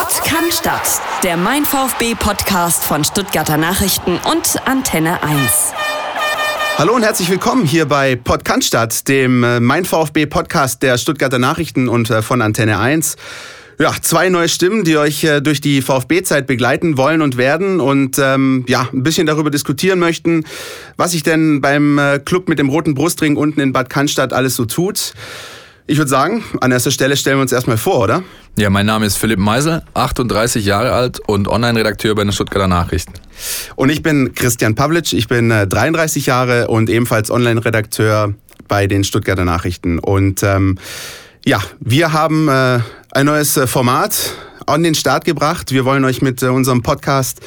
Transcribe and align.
Sport 0.00 0.24
kann 0.24 0.50
Stadt. 0.50 1.02
Der 1.22 1.36
Mein 1.36 1.66
VfB 1.66 2.14
Podcast 2.14 2.84
von 2.84 3.04
Stuttgarter 3.04 3.58
Nachrichten 3.58 4.18
und 4.32 4.56
Antenne 4.66 5.22
1. 5.22 5.72
Hallo 6.78 6.94
und 6.94 7.02
herzlich 7.02 7.28
willkommen 7.28 7.66
hier 7.66 7.84
bei 7.84 8.16
Podcast, 8.16 9.08
dem 9.08 9.44
äh, 9.44 9.60
Mein 9.60 9.84
VfB 9.84 10.24
Podcast 10.24 10.82
der 10.82 10.96
Stuttgarter 10.96 11.38
Nachrichten 11.38 11.90
und 11.90 12.08
äh, 12.08 12.22
von 12.22 12.40
Antenne 12.40 12.78
1. 12.78 13.16
Ja, 13.78 13.92
zwei 14.00 14.30
neue 14.30 14.48
Stimmen, 14.48 14.84
die 14.84 14.96
euch 14.96 15.22
äh, 15.24 15.42
durch 15.42 15.60
die 15.60 15.82
VfB-Zeit 15.82 16.46
begleiten 16.46 16.96
wollen 16.96 17.20
und 17.20 17.36
werden 17.36 17.78
und 17.78 18.18
ähm, 18.18 18.64
ja, 18.68 18.88
ein 18.94 19.02
bisschen 19.02 19.26
darüber 19.26 19.50
diskutieren 19.50 19.98
möchten, 19.98 20.44
was 20.96 21.10
sich 21.10 21.24
denn 21.24 21.60
beim 21.60 22.00
Club 22.24 22.48
mit 22.48 22.58
dem 22.58 22.70
roten 22.70 22.94
Brustring 22.94 23.36
unten 23.36 23.60
in 23.60 23.74
Bad 23.74 23.90
Cannstatt 23.90 24.32
alles 24.32 24.56
so 24.56 24.64
tut. 24.64 25.12
Ich 25.90 25.98
würde 25.98 26.08
sagen, 26.08 26.44
an 26.60 26.70
erster 26.70 26.92
Stelle 26.92 27.16
stellen 27.16 27.38
wir 27.38 27.42
uns 27.42 27.50
erstmal 27.50 27.76
vor, 27.76 27.98
oder? 27.98 28.22
Ja, 28.56 28.70
mein 28.70 28.86
Name 28.86 29.06
ist 29.06 29.16
Philipp 29.16 29.40
Meisel, 29.40 29.82
38 29.94 30.64
Jahre 30.64 30.92
alt 30.92 31.18
und 31.26 31.48
Online-Redakteur 31.48 32.14
bei 32.14 32.22
den 32.22 32.30
Stuttgarter 32.30 32.68
Nachrichten. 32.68 33.14
Und 33.74 33.90
ich 33.90 34.00
bin 34.00 34.32
Christian 34.36 34.76
Pavlic, 34.76 35.12
ich 35.12 35.26
bin 35.26 35.50
äh, 35.50 35.66
33 35.66 36.26
Jahre 36.26 36.68
und 36.68 36.90
ebenfalls 36.90 37.32
Online-Redakteur 37.32 38.34
bei 38.68 38.86
den 38.86 39.02
Stuttgarter 39.02 39.44
Nachrichten. 39.44 39.98
Und 39.98 40.44
ähm, 40.44 40.78
ja, 41.44 41.60
wir 41.80 42.12
haben 42.12 42.46
äh, 42.46 42.78
ein 43.10 43.26
neues 43.26 43.56
äh, 43.56 43.66
Format 43.66 44.36
an 44.66 44.84
den 44.84 44.94
Start 44.94 45.24
gebracht. 45.24 45.72
Wir 45.72 45.84
wollen 45.84 46.04
euch 46.04 46.22
mit 46.22 46.40
äh, 46.44 46.50
unserem 46.50 46.82
Podcast 46.82 47.40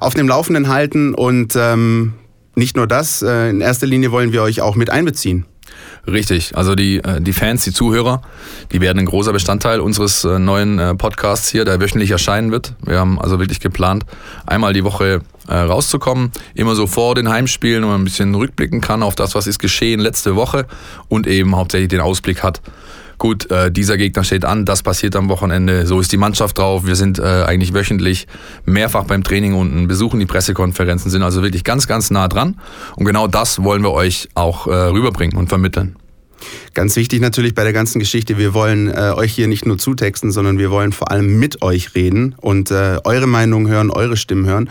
auf 0.00 0.14
dem 0.14 0.26
Laufenden 0.26 0.66
halten 0.66 1.14
und 1.14 1.54
ähm, 1.54 2.14
nicht 2.56 2.76
nur 2.76 2.88
das, 2.88 3.22
äh, 3.22 3.50
in 3.50 3.60
erster 3.60 3.86
Linie 3.86 4.10
wollen 4.10 4.32
wir 4.32 4.42
euch 4.42 4.62
auch 4.62 4.74
mit 4.74 4.90
einbeziehen. 4.90 5.46
Richtig, 6.06 6.56
also 6.56 6.74
die, 6.74 6.98
äh, 6.98 7.20
die 7.20 7.32
Fans, 7.32 7.64
die 7.64 7.72
Zuhörer, 7.72 8.22
die 8.72 8.80
werden 8.80 8.98
ein 8.98 9.06
großer 9.06 9.32
Bestandteil 9.32 9.80
unseres 9.80 10.24
äh, 10.24 10.38
neuen 10.38 10.78
äh, 10.78 10.94
Podcasts 10.94 11.48
hier, 11.48 11.64
der 11.64 11.80
wöchentlich 11.80 12.10
erscheinen 12.10 12.52
wird. 12.52 12.74
Wir 12.84 12.98
haben 12.98 13.20
also 13.20 13.38
wirklich 13.38 13.60
geplant, 13.60 14.04
einmal 14.46 14.72
die 14.72 14.84
Woche 14.84 15.20
rauszukommen, 15.46 16.32
immer 16.54 16.74
so 16.74 16.86
vor 16.86 17.14
den 17.14 17.28
Heimspielen, 17.28 17.84
wo 17.84 17.88
man 17.88 18.00
ein 18.00 18.04
bisschen 18.04 18.34
rückblicken 18.34 18.80
kann 18.80 19.02
auf 19.02 19.14
das, 19.14 19.34
was 19.34 19.46
ist 19.46 19.58
geschehen 19.58 20.00
letzte 20.00 20.36
Woche 20.36 20.66
und 21.08 21.26
eben 21.26 21.54
hauptsächlich 21.54 21.90
den 21.90 22.00
Ausblick 22.00 22.42
hat 22.42 22.62
gut, 23.24 23.50
äh, 23.50 23.72
dieser 23.72 23.96
Gegner 23.96 24.22
steht 24.22 24.44
an, 24.44 24.66
das 24.66 24.82
passiert 24.82 25.16
am 25.16 25.30
Wochenende, 25.30 25.86
so 25.86 25.98
ist 25.98 26.12
die 26.12 26.18
Mannschaft 26.18 26.58
drauf. 26.58 26.84
Wir 26.84 26.94
sind 26.94 27.18
äh, 27.18 27.22
eigentlich 27.22 27.72
wöchentlich 27.72 28.26
mehrfach 28.66 29.04
beim 29.04 29.24
Training 29.24 29.54
unten, 29.54 29.88
besuchen 29.88 30.20
die 30.20 30.26
Pressekonferenzen, 30.26 31.10
sind 31.10 31.22
also 31.22 31.42
wirklich 31.42 31.64
ganz, 31.64 31.86
ganz 31.86 32.10
nah 32.10 32.28
dran. 32.28 32.60
Und 32.96 33.06
genau 33.06 33.26
das 33.26 33.62
wollen 33.62 33.82
wir 33.82 33.92
euch 33.92 34.28
auch 34.34 34.66
äh, 34.66 34.74
rüberbringen 34.74 35.38
und 35.38 35.48
vermitteln. 35.48 35.96
Ganz 36.74 36.96
wichtig 36.96 37.22
natürlich 37.22 37.54
bei 37.54 37.62
der 37.64 37.72
ganzen 37.72 37.98
Geschichte, 37.98 38.36
wir 38.36 38.52
wollen 38.52 38.88
äh, 38.88 39.12
euch 39.16 39.32
hier 39.32 39.48
nicht 39.48 39.64
nur 39.64 39.78
zutexten, 39.78 40.30
sondern 40.30 40.58
wir 40.58 40.70
wollen 40.70 40.92
vor 40.92 41.10
allem 41.10 41.38
mit 41.38 41.62
euch 41.62 41.94
reden 41.94 42.34
und 42.42 42.70
äh, 42.70 42.98
eure 43.04 43.26
Meinung 43.26 43.68
hören, 43.68 43.90
eure 43.90 44.18
Stimmen 44.18 44.44
hören. 44.44 44.68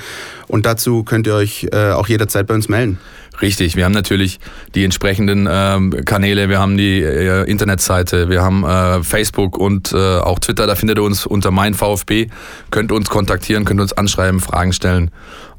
Und 0.48 0.68
dazu 0.68 1.04
könnt 1.04 1.26
ihr 1.26 1.34
euch 1.34 1.70
äh, 1.72 1.90
auch 1.90 2.08
jederzeit 2.08 2.46
bei 2.46 2.54
uns 2.54 2.70
melden. 2.70 3.00
Richtig, 3.44 3.76
wir 3.76 3.84
haben 3.84 3.92
natürlich 3.92 4.40
die 4.74 4.86
entsprechenden 4.86 5.50
ähm, 5.52 5.92
Kanäle, 6.06 6.48
wir 6.48 6.60
haben 6.60 6.78
die 6.78 7.02
äh, 7.02 7.44
Internetseite, 7.44 8.30
wir 8.30 8.42
haben 8.42 8.64
äh, 8.64 9.04
Facebook 9.04 9.58
und 9.58 9.92
äh, 9.92 9.98
auch 9.98 10.40
Twitter, 10.40 10.66
da 10.66 10.76
findet 10.76 10.98
ihr 10.98 11.04
uns 11.04 11.26
unter 11.26 11.52
mein 11.52 11.74
VfB, 11.74 12.28
könnt 12.72 12.94
uns 12.94 13.10
kontaktieren, 13.10 13.66
könnt 13.66 13.82
uns 13.82 13.92
anschreiben, 13.92 14.40
Fragen 14.40 14.72
stellen 14.72 15.12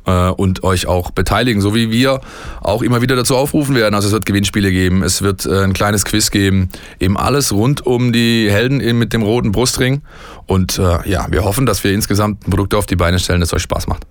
äh, 0.07 0.31
und 0.31 0.65
euch 0.65 0.87
auch 0.87 1.11
beteiligen, 1.11 1.61
so 1.61 1.75
wie 1.75 1.91
wir 1.91 2.23
auch 2.63 2.81
immer 2.81 3.03
wieder 3.03 3.17
dazu 3.17 3.37
aufrufen 3.37 3.75
werden. 3.75 3.95
Also 3.95 4.09
es 4.09 4.15
wird 4.15 4.25
Gewinnspiele 4.25 4.71
geben, 4.71 5.03
es 5.03 5.21
wird 5.21 5.45
äh, 5.45 5.65
ein 5.65 5.75
kleines 5.75 6.07
Quiz 6.07 6.31
geben, 6.31 6.71
eben 7.01 7.19
alles 7.19 7.53
rund 7.53 7.85
um 7.85 8.15
die 8.15 8.51
Helden 8.51 8.79
mit 8.97 9.13
dem 9.13 9.21
roten 9.21 9.53
Brustring 9.53 10.01
und 10.47 10.79
äh, 10.79 11.07
ja, 11.07 11.27
wir 11.29 11.45
hoffen, 11.45 11.67
dass 11.67 11.85
wir 11.85 11.93
insgesamt 11.93 12.49
ein 12.49 12.51
Produkt 12.51 12.75
auf 12.75 12.87
die 12.87 12.97
Beine 12.97 13.19
stellen, 13.19 13.41
das 13.41 13.53
euch 13.53 13.61
Spaß 13.61 13.89
macht. 13.89 14.07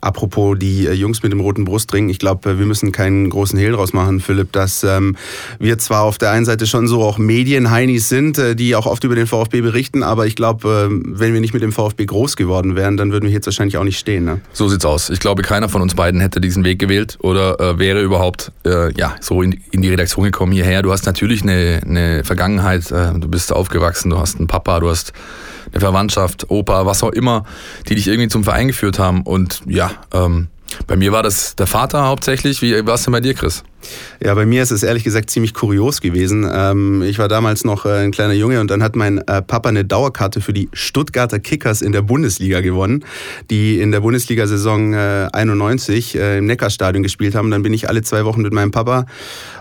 Apropos 0.00 0.58
die 0.58 0.86
äh, 0.86 0.92
Jungs 0.92 1.22
mit 1.22 1.32
dem 1.32 1.40
roten 1.40 1.64
Brustring, 1.64 2.08
ich 2.08 2.18
glaube, 2.18 2.50
äh, 2.50 2.58
wir 2.58 2.66
müssen 2.66 2.92
keinen 2.92 3.28
großen 3.28 3.58
Hehl 3.58 3.72
draus 3.72 3.92
machen, 3.92 4.20
Philipp, 4.20 4.52
dass 4.52 4.82
ähm, 4.82 5.16
wir 5.58 5.78
zwar 5.78 6.02
auf 6.02 6.16
der 6.18 6.30
einen 6.30 6.44
Seite 6.44 6.66
schon 6.66 6.88
so 6.88 7.02
auch 7.02 7.18
Medienheinis 7.18 8.08
sind, 8.08 8.38
äh, 8.38 8.56
die 8.56 8.74
auch 8.76 8.86
oft 8.86 9.04
über 9.04 9.14
den 9.14 9.26
VfB 9.26 9.60
berichten, 9.60 10.02
aber 10.02 10.26
ich 10.26 10.36
glaube, 10.36 10.88
äh, 10.90 10.94
wenn 11.04 11.34
wir 11.34 11.40
nicht 11.40 11.52
mit 11.52 11.62
dem 11.62 11.72
VfB 11.72 12.06
groß 12.06 12.36
geworden 12.36 12.76
wären, 12.76 12.96
dann 12.96 13.12
würden 13.12 13.26
wir 13.26 13.32
jetzt 13.32 13.46
wahrscheinlich 13.46 13.76
auch 13.76 13.84
nicht 13.84 13.98
stehen. 13.98 14.24
Ne? 14.24 14.40
So 14.52 14.68
sieht's 14.68 14.84
aus. 14.84 15.10
Ich 15.10 15.20
glaube, 15.20 15.42
keiner 15.42 15.68
von 15.68 15.82
uns 15.82 15.94
beiden 15.94 16.20
hätte 16.20 16.40
diesen 16.40 16.64
Weg 16.64 16.78
gewählt 16.78 17.18
oder 17.20 17.60
äh, 17.60 17.78
wäre 17.78 18.00
überhaupt 18.00 18.52
äh, 18.64 18.92
ja 18.94 19.16
so 19.20 19.42
in, 19.42 19.60
in, 19.70 19.82
die 19.82 19.88
Redaktion 19.88 20.24
gekommen 20.24 20.52
hierher. 20.52 20.82
Du 20.82 20.92
hast 20.92 21.04
natürlich 21.06 21.42
eine, 21.42 21.80
eine 21.84 22.24
Vergangenheit, 22.24 22.90
du 22.90 23.28
bist 23.28 23.52
aufgewachsen, 23.52 24.10
du 24.10 24.18
hast 24.18 24.36
einen 24.36 24.46
Papa, 24.46 24.80
du 24.80 24.88
hast 24.88 25.12
eine 25.72 25.80
Verwandtschaft, 25.80 26.50
Opa, 26.50 26.86
was 26.86 27.02
auch 27.02 27.10
immer, 27.10 27.44
die 27.88 27.94
dich 27.94 28.08
irgendwie 28.08 28.28
zum 28.28 28.44
Verein 28.44 28.68
geführt 28.68 28.98
haben. 28.98 29.22
Und 29.22 29.62
ja, 29.66 29.89
ähm, 30.12 30.48
bei 30.86 30.96
mir 30.96 31.12
war 31.12 31.22
das 31.22 31.56
der 31.56 31.66
Vater 31.66 32.06
hauptsächlich. 32.06 32.62
Wie 32.62 32.86
war 32.86 32.94
es 32.94 33.04
denn 33.04 33.12
bei 33.12 33.20
dir, 33.20 33.34
Chris? 33.34 33.64
Ja, 34.22 34.34
bei 34.34 34.46
mir 34.46 34.62
ist 34.62 34.70
es 34.70 34.82
ehrlich 34.82 35.04
gesagt 35.04 35.30
ziemlich 35.30 35.54
kurios 35.54 36.00
gewesen. 36.00 36.48
Ähm, 36.52 37.02
ich 37.02 37.18
war 37.18 37.28
damals 37.28 37.64
noch 37.64 37.86
äh, 37.86 38.04
ein 38.04 38.10
kleiner 38.10 38.34
Junge 38.34 38.60
und 38.60 38.70
dann 38.70 38.82
hat 38.82 38.96
mein 38.96 39.18
äh, 39.18 39.42
Papa 39.42 39.68
eine 39.68 39.84
Dauerkarte 39.84 40.40
für 40.40 40.52
die 40.52 40.68
Stuttgarter 40.72 41.38
Kickers 41.38 41.82
in 41.82 41.92
der 41.92 42.02
Bundesliga 42.02 42.60
gewonnen, 42.60 43.04
die 43.50 43.80
in 43.80 43.92
der 43.92 44.00
Bundesliga-Saison 44.00 44.94
91 44.94 46.16
äh, 46.16 46.38
im 46.38 46.46
Neckarstadion 46.46 47.02
gespielt 47.02 47.34
haben. 47.34 47.50
Dann 47.50 47.62
bin 47.62 47.72
ich 47.72 47.88
alle 47.88 48.02
zwei 48.02 48.24
Wochen 48.24 48.42
mit 48.42 48.52
meinem 48.52 48.70
Papa 48.70 49.06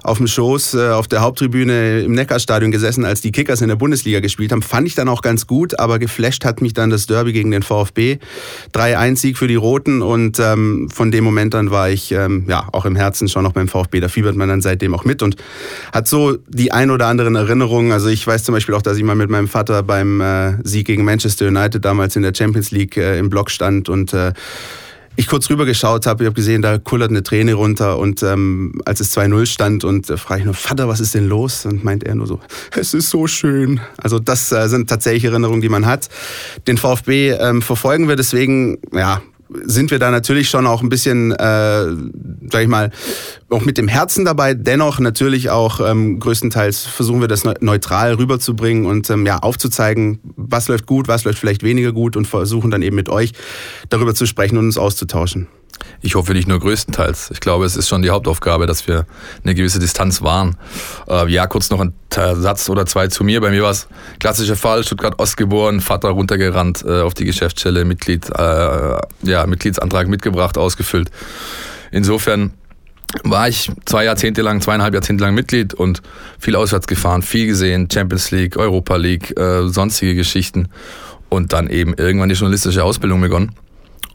auf 0.03 0.17
dem 0.17 0.27
Schoß 0.27 0.75
auf 0.75 1.07
der 1.07 1.21
Haupttribüne 1.21 2.01
im 2.01 2.13
Neckarstadion 2.13 2.71
gesessen, 2.71 3.05
als 3.05 3.21
die 3.21 3.31
Kickers 3.31 3.61
in 3.61 3.67
der 3.67 3.75
Bundesliga 3.75 4.19
gespielt 4.19 4.51
haben. 4.51 4.61
Fand 4.61 4.87
ich 4.87 4.95
dann 4.95 5.09
auch 5.09 5.21
ganz 5.21 5.45
gut, 5.45 5.79
aber 5.79 5.99
geflasht 5.99 6.45
hat 6.45 6.61
mich 6.61 6.73
dann 6.73 6.89
das 6.89 7.05
Derby 7.05 7.33
gegen 7.33 7.51
den 7.51 7.63
VfB. 7.63 8.17
3-1-Sieg 8.73 9.37
für 9.37 9.47
die 9.47 9.55
Roten 9.55 10.01
und 10.01 10.39
ähm, 10.39 10.89
von 10.91 11.11
dem 11.11 11.23
Moment 11.23 11.55
an 11.55 11.71
war 11.71 11.89
ich 11.89 12.11
ähm, 12.11 12.45
ja 12.47 12.67
auch 12.71 12.85
im 12.85 12.95
Herzen 12.95 13.27
schon 13.27 13.43
noch 13.43 13.53
beim 13.53 13.67
VfB 13.67 13.99
fiebert 14.09 14.35
man 14.35 14.49
dann 14.49 14.61
seitdem 14.61 14.93
auch 14.93 15.05
mit 15.05 15.21
und 15.21 15.35
hat 15.93 16.07
so 16.07 16.37
die 16.47 16.71
ein 16.71 16.91
oder 16.91 17.07
anderen 17.07 17.35
Erinnerungen. 17.35 17.91
Also 17.91 18.09
ich 18.09 18.25
weiß 18.25 18.43
zum 18.43 18.53
Beispiel 18.53 18.75
auch, 18.75 18.81
dass 18.81 18.97
ich 18.97 19.03
mal 19.03 19.15
mit 19.15 19.29
meinem 19.29 19.47
Vater 19.47 19.83
beim 19.83 20.21
äh, 20.21 20.57
Sieg 20.63 20.87
gegen 20.87 21.05
Manchester 21.05 21.47
United 21.47 21.83
damals 21.83 22.15
in 22.15 22.23
der 22.23 22.33
Champions 22.35 22.71
League 22.71 22.97
äh, 22.97 23.17
im 23.17 23.29
Block 23.29 23.51
stand 23.51 23.89
und 23.89 24.13
äh, 24.13 24.33
ich 25.19 25.27
kurz 25.27 25.49
rübergeschaut 25.49 26.05
habe, 26.05 26.23
ich 26.23 26.27
habe 26.27 26.35
gesehen, 26.35 26.61
da 26.61 26.77
kullert 26.77 27.09
eine 27.09 27.23
Träne 27.23 27.53
runter 27.53 27.97
und 27.99 28.23
ähm, 28.23 28.81
als 28.85 29.01
es 29.01 29.15
2-0 29.17 29.47
stand 29.47 29.83
und 29.83 30.09
äh, 30.09 30.15
frage 30.15 30.39
ich 30.39 30.45
nur, 30.45 30.53
Vater, 30.53 30.87
was 30.87 31.01
ist 31.01 31.13
denn 31.13 31.27
los? 31.27 31.65
Und 31.65 31.83
meint 31.83 32.05
er 32.05 32.15
nur 32.15 32.25
so, 32.25 32.39
es 32.73 32.93
ist 32.93 33.09
so 33.09 33.27
schön. 33.27 33.81
Also 33.97 34.19
das 34.19 34.49
äh, 34.53 34.69
sind 34.69 34.89
tatsächlich 34.89 35.25
Erinnerungen, 35.25 35.59
die 35.59 35.67
man 35.67 35.85
hat. 35.85 36.07
Den 36.67 36.77
VfB 36.77 37.31
ähm, 37.31 37.61
verfolgen 37.61 38.07
wir 38.07 38.15
deswegen, 38.15 38.77
ja, 38.93 39.21
sind 39.49 39.91
wir 39.91 39.99
da 39.99 40.11
natürlich 40.11 40.49
schon 40.49 40.67
auch 40.67 40.81
ein 40.81 40.89
bisschen, 40.89 41.31
äh, 41.31 41.35
sag 42.51 42.61
ich 42.61 42.67
mal, 42.67 42.91
auch 43.49 43.65
mit 43.65 43.77
dem 43.77 43.87
Herzen 43.87 44.25
dabei. 44.25 44.53
Dennoch 44.53 44.99
natürlich 44.99 45.49
auch 45.49 45.79
ähm, 45.79 46.19
größtenteils 46.19 46.85
versuchen 46.85 47.21
wir 47.21 47.27
das 47.27 47.43
neutral 47.59 48.13
rüberzubringen 48.13 48.85
und 48.85 49.09
ähm, 49.09 49.25
ja 49.25 49.39
aufzuzeigen, 49.39 50.19
was 50.35 50.67
läuft 50.67 50.85
gut, 50.85 51.07
was 51.07 51.23
läuft 51.23 51.39
vielleicht 51.39 51.63
weniger 51.63 51.91
gut 51.91 52.15
und 52.15 52.25
versuchen 52.25 52.71
dann 52.71 52.81
eben 52.81 52.95
mit 52.95 53.09
euch 53.09 53.33
darüber 53.89 54.13
zu 54.13 54.25
sprechen 54.25 54.57
und 54.57 54.65
uns 54.65 54.77
auszutauschen. 54.77 55.47
Ich 56.01 56.15
hoffe 56.15 56.33
nicht 56.33 56.47
nur 56.47 56.59
größtenteils. 56.59 57.31
Ich 57.31 57.39
glaube, 57.39 57.65
es 57.65 57.75
ist 57.75 57.87
schon 57.89 58.01
die 58.01 58.09
Hauptaufgabe, 58.09 58.67
dass 58.67 58.87
wir 58.87 59.05
eine 59.43 59.55
gewisse 59.55 59.79
Distanz 59.79 60.21
wahren. 60.21 60.57
Äh, 61.07 61.29
ja, 61.31 61.47
kurz 61.47 61.69
noch 61.69 61.79
ein 61.79 61.93
Satz 62.11 62.69
oder 62.69 62.85
zwei 62.85 63.07
zu 63.07 63.23
mir. 63.23 63.41
Bei 63.41 63.49
mir 63.49 63.63
war 63.63 63.71
es 63.71 63.87
klassischer 64.19 64.55
Fall, 64.55 64.83
Stuttgart 64.83 65.19
Ost 65.19 65.37
geboren, 65.37 65.79
Vater 65.81 66.09
runtergerannt 66.09 66.83
äh, 66.85 67.01
auf 67.01 67.13
die 67.13 67.25
Geschäftsstelle, 67.25 67.85
Mitglied, 67.85 68.29
äh, 68.29 68.97
ja, 69.23 69.45
Mitgliedsantrag 69.45 70.07
mitgebracht, 70.07 70.57
ausgefüllt. 70.57 71.11
Insofern 71.91 72.53
war 73.23 73.47
ich 73.47 73.71
zwei 73.85 74.05
Jahrzehnte 74.05 74.41
lang, 74.41 74.61
zweieinhalb 74.61 74.93
Jahrzehnte 74.93 75.23
lang 75.23 75.33
Mitglied 75.33 75.73
und 75.73 76.01
viel 76.39 76.55
auswärts 76.55 76.87
gefahren, 76.87 77.21
viel 77.21 77.47
gesehen, 77.47 77.87
Champions 77.91 78.31
League, 78.31 78.57
Europa 78.57 78.95
League, 78.95 79.37
äh, 79.37 79.67
sonstige 79.67 80.15
Geschichten 80.15 80.69
und 81.29 81.53
dann 81.53 81.69
eben 81.69 81.93
irgendwann 81.93 82.29
die 82.29 82.35
journalistische 82.35 82.83
Ausbildung 82.83 83.21
begonnen. 83.21 83.51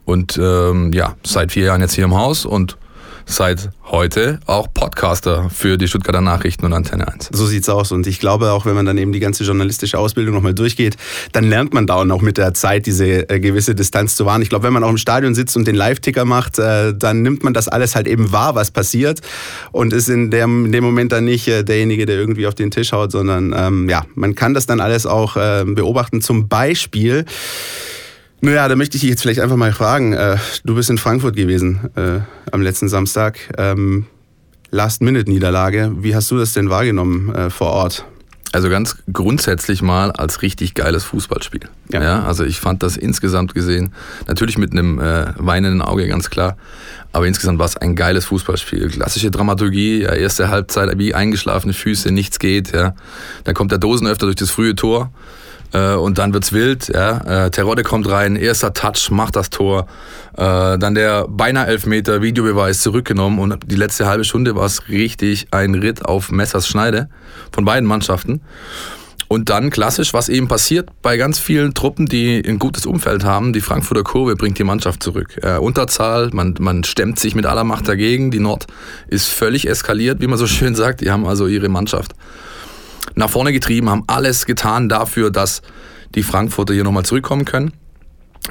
Und 0.05 0.39
ähm, 0.41 0.93
ja, 0.93 1.15
seit 1.23 1.51
vier 1.51 1.65
Jahren 1.65 1.81
jetzt 1.81 1.95
hier 1.95 2.05
im 2.05 2.15
Haus 2.15 2.45
und 2.45 2.77
seit 3.25 3.69
heute 3.85 4.39
auch 4.45 4.67
Podcaster 4.73 5.49
für 5.49 5.77
die 5.77 5.87
Stuttgarter 5.87 6.21
Nachrichten 6.21 6.65
und 6.65 6.73
Antenne 6.73 7.07
1. 7.07 7.29
So 7.33 7.45
sieht's 7.45 7.69
aus. 7.69 7.91
Und 7.91 8.07
ich 8.07 8.19
glaube 8.19 8.51
auch, 8.51 8.65
wenn 8.65 8.75
man 8.75 8.85
dann 8.85 8.97
eben 8.97 9.11
die 9.11 9.19
ganze 9.19 9.43
journalistische 9.43 9.97
Ausbildung 9.97 10.35
nochmal 10.35 10.53
durchgeht, 10.53 10.97
dann 11.31 11.45
lernt 11.45 11.73
man 11.73 11.87
da 11.87 11.95
auch 11.95 12.21
mit 12.21 12.37
der 12.37 12.53
Zeit 12.53 12.85
diese 12.85 13.29
äh, 13.29 13.39
gewisse 13.39 13.75
Distanz 13.75 14.15
zu 14.15 14.25
wahren. 14.25 14.41
Ich 14.41 14.49
glaube, 14.49 14.63
wenn 14.63 14.73
man 14.73 14.83
auch 14.83 14.89
im 14.89 14.97
Stadion 14.97 15.35
sitzt 15.35 15.57
und 15.57 15.67
den 15.67 15.75
Live-Ticker 15.75 16.25
macht, 16.25 16.59
äh, 16.59 16.93
dann 16.95 17.21
nimmt 17.21 17.43
man 17.43 17.53
das 17.53 17.67
alles 17.67 17.95
halt 17.95 18.07
eben 18.07 18.31
wahr, 18.31 18.55
was 18.55 18.71
passiert 18.71 19.21
und 19.71 19.93
ist 19.93 20.09
in 20.09 20.29
dem, 20.29 20.65
in 20.65 20.71
dem 20.71 20.83
Moment 20.83 21.11
dann 21.11 21.25
nicht 21.25 21.47
äh, 21.47 21.63
derjenige, 21.63 22.05
der 22.05 22.17
irgendwie 22.17 22.47
auf 22.47 22.55
den 22.55 22.71
Tisch 22.71 22.91
haut, 22.91 23.11
sondern 23.11 23.53
ähm, 23.57 23.89
ja, 23.89 24.05
man 24.15 24.35
kann 24.35 24.53
das 24.53 24.65
dann 24.65 24.79
alles 24.79 25.05
auch 25.05 25.35
äh, 25.35 25.63
beobachten. 25.65 26.21
Zum 26.21 26.47
Beispiel 26.47 27.25
naja, 28.41 28.67
da 28.67 28.75
möchte 28.75 28.97
ich 28.97 29.01
dich 29.01 29.09
jetzt 29.09 29.21
vielleicht 29.21 29.39
einfach 29.39 29.55
mal 29.55 29.73
fragen. 29.73 30.13
Äh, 30.13 30.37
du 30.63 30.75
bist 30.75 30.89
in 30.89 30.97
Frankfurt 30.97 31.35
gewesen 31.35 31.89
äh, 31.95 32.19
am 32.51 32.61
letzten 32.61 32.89
Samstag. 32.89 33.39
Ähm, 33.57 34.05
Last-Minute-Niederlage. 34.71 35.93
Wie 35.99 36.15
hast 36.15 36.29
du 36.31 36.37
das 36.37 36.53
denn 36.53 36.69
wahrgenommen 36.69 37.33
äh, 37.33 37.49
vor 37.49 37.71
Ort? 37.71 38.05
also 38.55 38.69
ganz 38.69 38.95
grundsätzlich 39.11 39.81
mal 39.81 40.11
als 40.13 40.41
richtig 40.41 40.75
geiles 40.75 41.03
Fußballspiel. 41.03 41.59
Ja. 41.91 42.01
ja 42.01 42.23
also 42.23 42.45
ich 42.45 42.61
fand 42.61 42.83
das 42.83 42.95
insgesamt 42.95 43.53
gesehen, 43.53 43.93
natürlich 44.27 44.57
mit 44.57 44.71
einem 44.71 44.97
äh, 44.99 45.33
weinenden 45.37 45.81
Auge, 45.81 46.07
ganz 46.07 46.29
klar. 46.29 46.55
Aber 47.11 47.27
insgesamt 47.27 47.59
war 47.59 47.65
es 47.65 47.75
ein 47.75 47.95
geiles 47.95 48.25
Fußballspiel. 48.25 48.89
Klassische 48.89 49.29
Dramaturgie, 49.29 50.03
ja, 50.03 50.13
erste 50.13 50.47
Halbzeit 50.47 50.97
wie 50.97 51.13
eingeschlafene 51.13 51.73
Füße, 51.73 52.11
nichts 52.11 52.39
geht. 52.39 52.73
Ja. 52.73 52.95
Dann 53.43 53.55
kommt 53.55 53.71
der 53.71 53.77
Dosenöfter 53.77 54.25
durch 54.25 54.37
das 54.37 54.51
frühe 54.51 54.73
Tor 54.73 55.11
äh, 55.75 55.95
und 55.95 56.17
dann 56.17 56.33
wird's 56.33 56.53
wild. 56.53 56.89
Ja. 56.93 57.45
Äh, 57.45 57.51
Terodde 57.51 57.83
kommt 57.83 58.09
rein, 58.09 58.35
erster 58.35 58.73
Touch, 58.73 59.11
macht 59.11 59.35
das 59.35 59.49
Tor. 59.49 59.87
Äh, 60.37 60.77
dann 60.77 60.95
der 60.95 61.27
beinahe 61.27 61.67
Elfmeter, 61.67 62.21
Videobeweis 62.21 62.81
zurückgenommen 62.81 63.39
und 63.39 63.57
die 63.65 63.75
letzte 63.75 64.05
halbe 64.05 64.23
Stunde 64.23 64.55
war 64.55 64.65
es 64.65 64.87
richtig 64.89 65.47
ein 65.51 65.75
Ritt 65.75 66.05
auf 66.05 66.31
Messers 66.31 66.67
Schneide 66.67 67.09
von 67.51 67.65
beiden 67.65 67.87
Mannschaften. 67.87 68.41
Und 69.27 69.49
dann 69.49 69.71
klassisch, 69.71 70.13
was 70.13 70.29
eben 70.29 70.47
passiert 70.47 70.89
bei 71.01 71.17
ganz 71.17 71.39
vielen 71.39 71.73
Truppen, 71.73 72.05
die 72.05 72.43
ein 72.47 72.59
gutes 72.59 72.85
Umfeld 72.85 73.23
haben, 73.23 73.53
die 73.53 73.61
Frankfurter 73.61 74.03
Kurve 74.03 74.35
bringt 74.35 74.59
die 74.59 74.63
Mannschaft 74.63 75.01
zurück. 75.01 75.39
Äh, 75.41 75.57
Unterzahl, 75.57 76.29
man, 76.31 76.53
man 76.59 76.83
stemmt 76.83 77.19
sich 77.19 77.33
mit 77.33 77.47
aller 77.47 77.63
Macht 77.63 77.87
dagegen. 77.87 78.29
Die 78.29 78.39
Nord 78.39 78.67
ist 79.07 79.29
völlig 79.29 79.67
eskaliert, 79.67 80.21
wie 80.21 80.27
man 80.27 80.37
so 80.37 80.45
schön 80.45 80.75
sagt. 80.75 81.01
Die 81.01 81.09
haben 81.09 81.25
also 81.25 81.47
ihre 81.47 81.69
Mannschaft 81.69 82.13
nach 83.15 83.29
vorne 83.29 83.53
getrieben, 83.53 83.89
haben 83.89 84.03
alles 84.07 84.45
getan 84.45 84.89
dafür, 84.89 85.31
dass 85.31 85.61
die 86.13 86.23
Frankfurter 86.23 86.73
hier 86.73 86.83
nochmal 86.83 87.05
zurückkommen 87.05 87.45
können. 87.45 87.73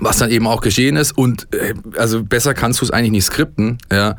Was 0.00 0.18
dann 0.18 0.30
eben 0.30 0.48
auch 0.48 0.60
geschehen 0.60 0.96
ist 0.96 1.12
und 1.16 1.46
äh, 1.54 1.72
also 1.96 2.24
besser 2.24 2.52
kannst 2.52 2.80
du 2.80 2.84
es 2.84 2.90
eigentlich 2.90 3.12
nicht 3.12 3.26
skripten. 3.26 3.78
Ja. 3.92 4.16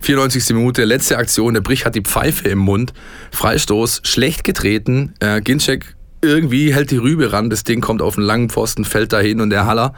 94. 0.00 0.48
Minute, 0.54 0.84
letzte 0.84 1.18
Aktion, 1.18 1.52
der 1.52 1.60
Brich 1.60 1.84
hat 1.84 1.94
die 1.94 2.00
Pfeife 2.00 2.48
im 2.48 2.58
Mund, 2.58 2.94
Freistoß, 3.30 4.00
schlecht 4.04 4.42
getreten, 4.42 5.12
äh, 5.20 5.42
Ginczek 5.42 5.96
irgendwie 6.22 6.74
hält 6.74 6.90
die 6.90 6.96
Rübe 6.96 7.32
ran, 7.32 7.50
das 7.50 7.62
Ding 7.62 7.80
kommt 7.80 8.00
auf 8.00 8.16
einen 8.16 8.26
langen 8.26 8.48
Pfosten, 8.48 8.84
fällt 8.84 9.12
dahin 9.12 9.40
und 9.40 9.50
der 9.50 9.66
Haller, 9.66 9.92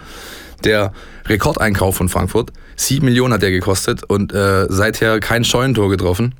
der 0.64 0.92
Rekordeinkauf 1.26 1.96
von 1.96 2.08
Frankfurt, 2.08 2.52
sieben 2.76 3.06
Millionen 3.06 3.32
hat 3.34 3.42
der 3.42 3.52
gekostet 3.52 4.02
und 4.04 4.32
äh, 4.32 4.66
seither 4.68 5.20
kein 5.20 5.44
Scheunentor 5.44 5.90
getroffen 5.90 6.34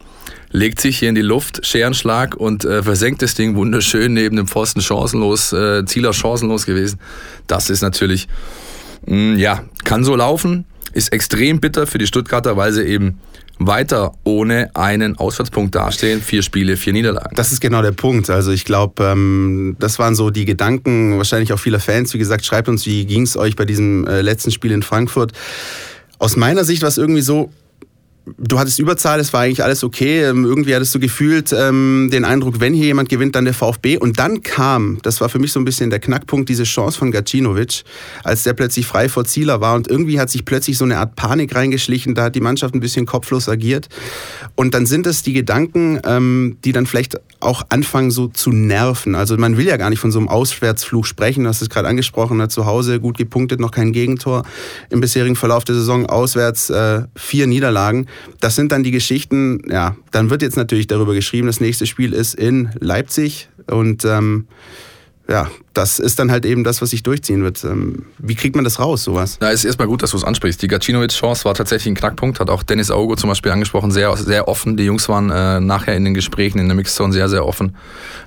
legt 0.53 0.81
sich 0.81 0.99
hier 0.99 1.09
in 1.09 1.15
die 1.15 1.23
Luft, 1.23 1.65
Scherenschlag 1.65 2.35
und 2.35 2.65
äh, 2.65 2.83
versenkt 2.83 3.23
das 3.23 3.35
Ding 3.35 3.55
wunderschön 3.55 4.13
neben 4.13 4.37
dem 4.37 4.47
Pfosten, 4.47 4.81
chancenlos, 4.81 5.53
äh, 5.53 5.85
Zieler 5.85 6.13
chancenlos 6.13 6.67
gewesen. 6.67 6.99
Das 7.47 7.71
ist 7.71 7.83
natürlich, 7.83 8.29
mh, 9.07 9.17
mm, 9.17 9.39
ja, 9.39 9.65
kann 9.85 10.05
so 10.05 10.17
laufen, 10.17 10.65
ist 10.93 11.13
extrem 11.13 11.61
bitter 11.61 11.87
für 11.87 11.99
die 11.99 12.07
Stuttgarter, 12.07 12.57
weil 12.57 12.73
sie 12.73 12.83
eben 12.83 13.21
weiter 13.61 14.15
ohne 14.25 14.71
einen 14.75 15.17
Auswärtspunkt 15.19 15.75
dastehen. 15.75 16.23
Vier 16.23 16.43
Spiele, 16.43 16.77
vier 16.77 16.95
Niederlagen. 16.95 17.37
Das 17.37 17.53
ist 17.53 17.61
genau 17.61 17.83
der 17.83 17.93
Punkt. 17.93 18.31
Also 18.31 18.53
ich 18.53 18.65
glaube, 18.65 19.05
ähm, 19.05 19.77
das 19.79 19.99
waren 19.99 20.15
so 20.15 20.31
die 20.31 20.47
Gedanken 20.47 21.19
wahrscheinlich 21.19 21.53
auch 21.53 21.59
vieler 21.59 21.79
Fans. 21.79 22.13
Wie 22.15 22.19
gesagt, 22.19 22.45
schreibt 22.45 22.69
uns, 22.69 22.87
wie 22.87 23.05
ging 23.05 23.23
es 23.23 23.37
euch 23.37 23.57
bei 23.57 23.67
diesem 23.67 24.07
äh, 24.07 24.23
letzten 24.23 24.51
Spiel 24.51 24.73
in 24.73 24.83
Frankfurt. 24.83 25.33
Aus 26.19 26.37
meiner 26.37 26.65
Sicht 26.65 26.81
war 26.83 26.89
es 26.89 26.97
irgendwie 26.97 27.21
so, 27.21 27.51
du 28.39 28.59
hattest 28.59 28.79
Überzahl, 28.79 29.21
es 29.21 29.33
war 29.33 29.43
eigentlich 29.43 29.63
alles 29.63 29.85
okay. 29.85 30.25
Ähm, 30.25 30.45
irgendwie 30.45 30.75
hattest 30.75 30.95
du 30.95 31.01
gefühlt 31.01 31.53
ähm, 31.53 32.11
den 32.13 32.25
Eindruck, 32.25 32.61
wenn 32.61 32.75
hier 32.75 32.87
jemand 32.87 33.09
gewinnt, 33.09 33.35
dann 33.35 33.45
der 33.45 33.55
VfB. 33.55 33.97
Und 33.99 34.19
dann 34.19 34.43
kam, 34.43 34.99
das 35.03 35.21
war 35.21 35.29
für 35.29 35.39
mich 35.39 35.53
so 35.53 35.61
ein 35.61 35.65
bisschen 35.65 35.91
der 35.91 36.01
Knackpunkt, 36.01 36.49
diese 36.49 36.65
Chance 36.65 36.99
von 36.99 37.11
Gacinovic, 37.11 37.83
als 38.25 38.43
der 38.43 38.53
plötzlich 38.53 38.87
frei 38.87 39.09
vor 39.09 39.25
Zieler 39.25 39.61
war. 39.61 39.75
Und 39.75 39.89
irgendwie 39.89 40.21
hat 40.21 40.31
sich 40.31 40.45
plötzlich 40.45 40.79
so 40.79 40.85
eine 40.85 40.99
Art 40.99 41.17
Panik 41.17 41.55
reingeschlichen. 41.55 42.15
Da 42.15 42.25
hat 42.25 42.35
die 42.35 42.41
Mannschaft 42.41 42.75
ein 42.75 42.81
bisschen 42.81 43.07
kopflos 43.07 43.49
agiert. 43.49 43.89
Und 44.55 44.75
dann 44.75 44.87
sind 44.87 45.07
es 45.07 45.23
die 45.23 45.33
Gedanken, 45.33 46.01
ähm, 46.05 46.59
die 46.65 46.73
dann 46.73 46.87
vielleicht 46.87 47.21
auch 47.41 47.63
anfangen 47.71 48.11
so 48.11 48.29
zu 48.29 48.51
nerven. 48.51 49.15
Also 49.15 49.37
man 49.37 49.57
will 49.57 49.67
ja 49.67 49.77
gar 49.77 49.91
nicht 49.91 50.01
von 50.01 50.13
so 50.13 50.19
einem 50.19 50.29
Auswärtsfluch 50.29 51.07
sprechen. 51.07 51.45
Du 51.45 51.49
hast 51.49 51.63
es 51.63 51.71
gerade 51.71 51.89
angesprochen, 51.89 52.41
zu 52.51 52.67
Hause 52.67 53.01
gut 53.01 53.17
gepunktet, 53.17 53.61
noch 53.61 53.71
kein 53.71 53.93
Gegentor 53.93 54.45
im 54.91 55.01
bisherigen 55.01 55.37
Verlauf 55.37 55.65
der 55.65 55.75
Saison. 55.75 56.07
Auswärts 56.07 56.71
äh, 56.71 57.03
vier 57.15 57.47
Niederlagen 57.47 58.07
das 58.41 58.57
sind 58.57 58.73
dann 58.73 58.83
die 58.83 58.91
Geschichten, 58.91 59.63
ja, 59.71 59.97
dann 60.11 60.31
wird 60.31 60.43
jetzt 60.43 60.57
natürlich 60.57 60.87
darüber 60.87 61.15
geschrieben, 61.15 61.47
das 61.47 61.61
nächste 61.61 61.87
Spiel 61.87 62.13
ist 62.13 62.35
in 62.35 62.71
Leipzig 62.81 63.49
und 63.67 64.05
ähm, 64.05 64.47
ja, 65.31 65.49
das 65.75 66.01
ist 66.01 66.19
dann 66.19 66.33
halt 66.33 66.45
eben 66.45 66.65
das, 66.65 66.83
was 66.83 66.91
sich 66.91 67.05
durchziehen 67.05 67.45
wird. 67.45 67.63
Ähm, 67.63 68.07
wie 68.19 68.35
kriegt 68.35 68.57
man 68.57 68.65
das 68.65 68.81
raus, 68.81 69.05
sowas? 69.05 69.39
Es 69.41 69.61
ist 69.61 69.65
erstmal 69.65 69.87
gut, 69.87 70.03
dass 70.03 70.11
du 70.11 70.17
es 70.17 70.25
ansprichst. 70.25 70.61
Die 70.61 70.67
Gacinovic-Chance 70.67 71.45
war 71.45 71.55
tatsächlich 71.55 71.93
ein 71.93 71.95
Knackpunkt, 71.95 72.41
hat 72.41 72.51
auch 72.51 72.65
Dennis 72.65 72.91
Augo 72.91 73.15
zum 73.15 73.29
Beispiel 73.31 73.53
angesprochen, 73.53 73.93
sehr, 73.93 74.17
sehr 74.17 74.49
offen. 74.49 74.77
Die 74.77 74.83
Jungs 74.83 75.09
waren 75.09 75.31
äh, 75.31 75.61
nachher 75.61 75.97
in 75.97 76.05
den 76.05 76.15
Gesprächen 76.15 76.59
in 76.59 76.67
der 76.67 76.75
Mixzone 76.75 77.13
sehr, 77.13 77.29
sehr 77.29 77.47
offen. 77.47 77.77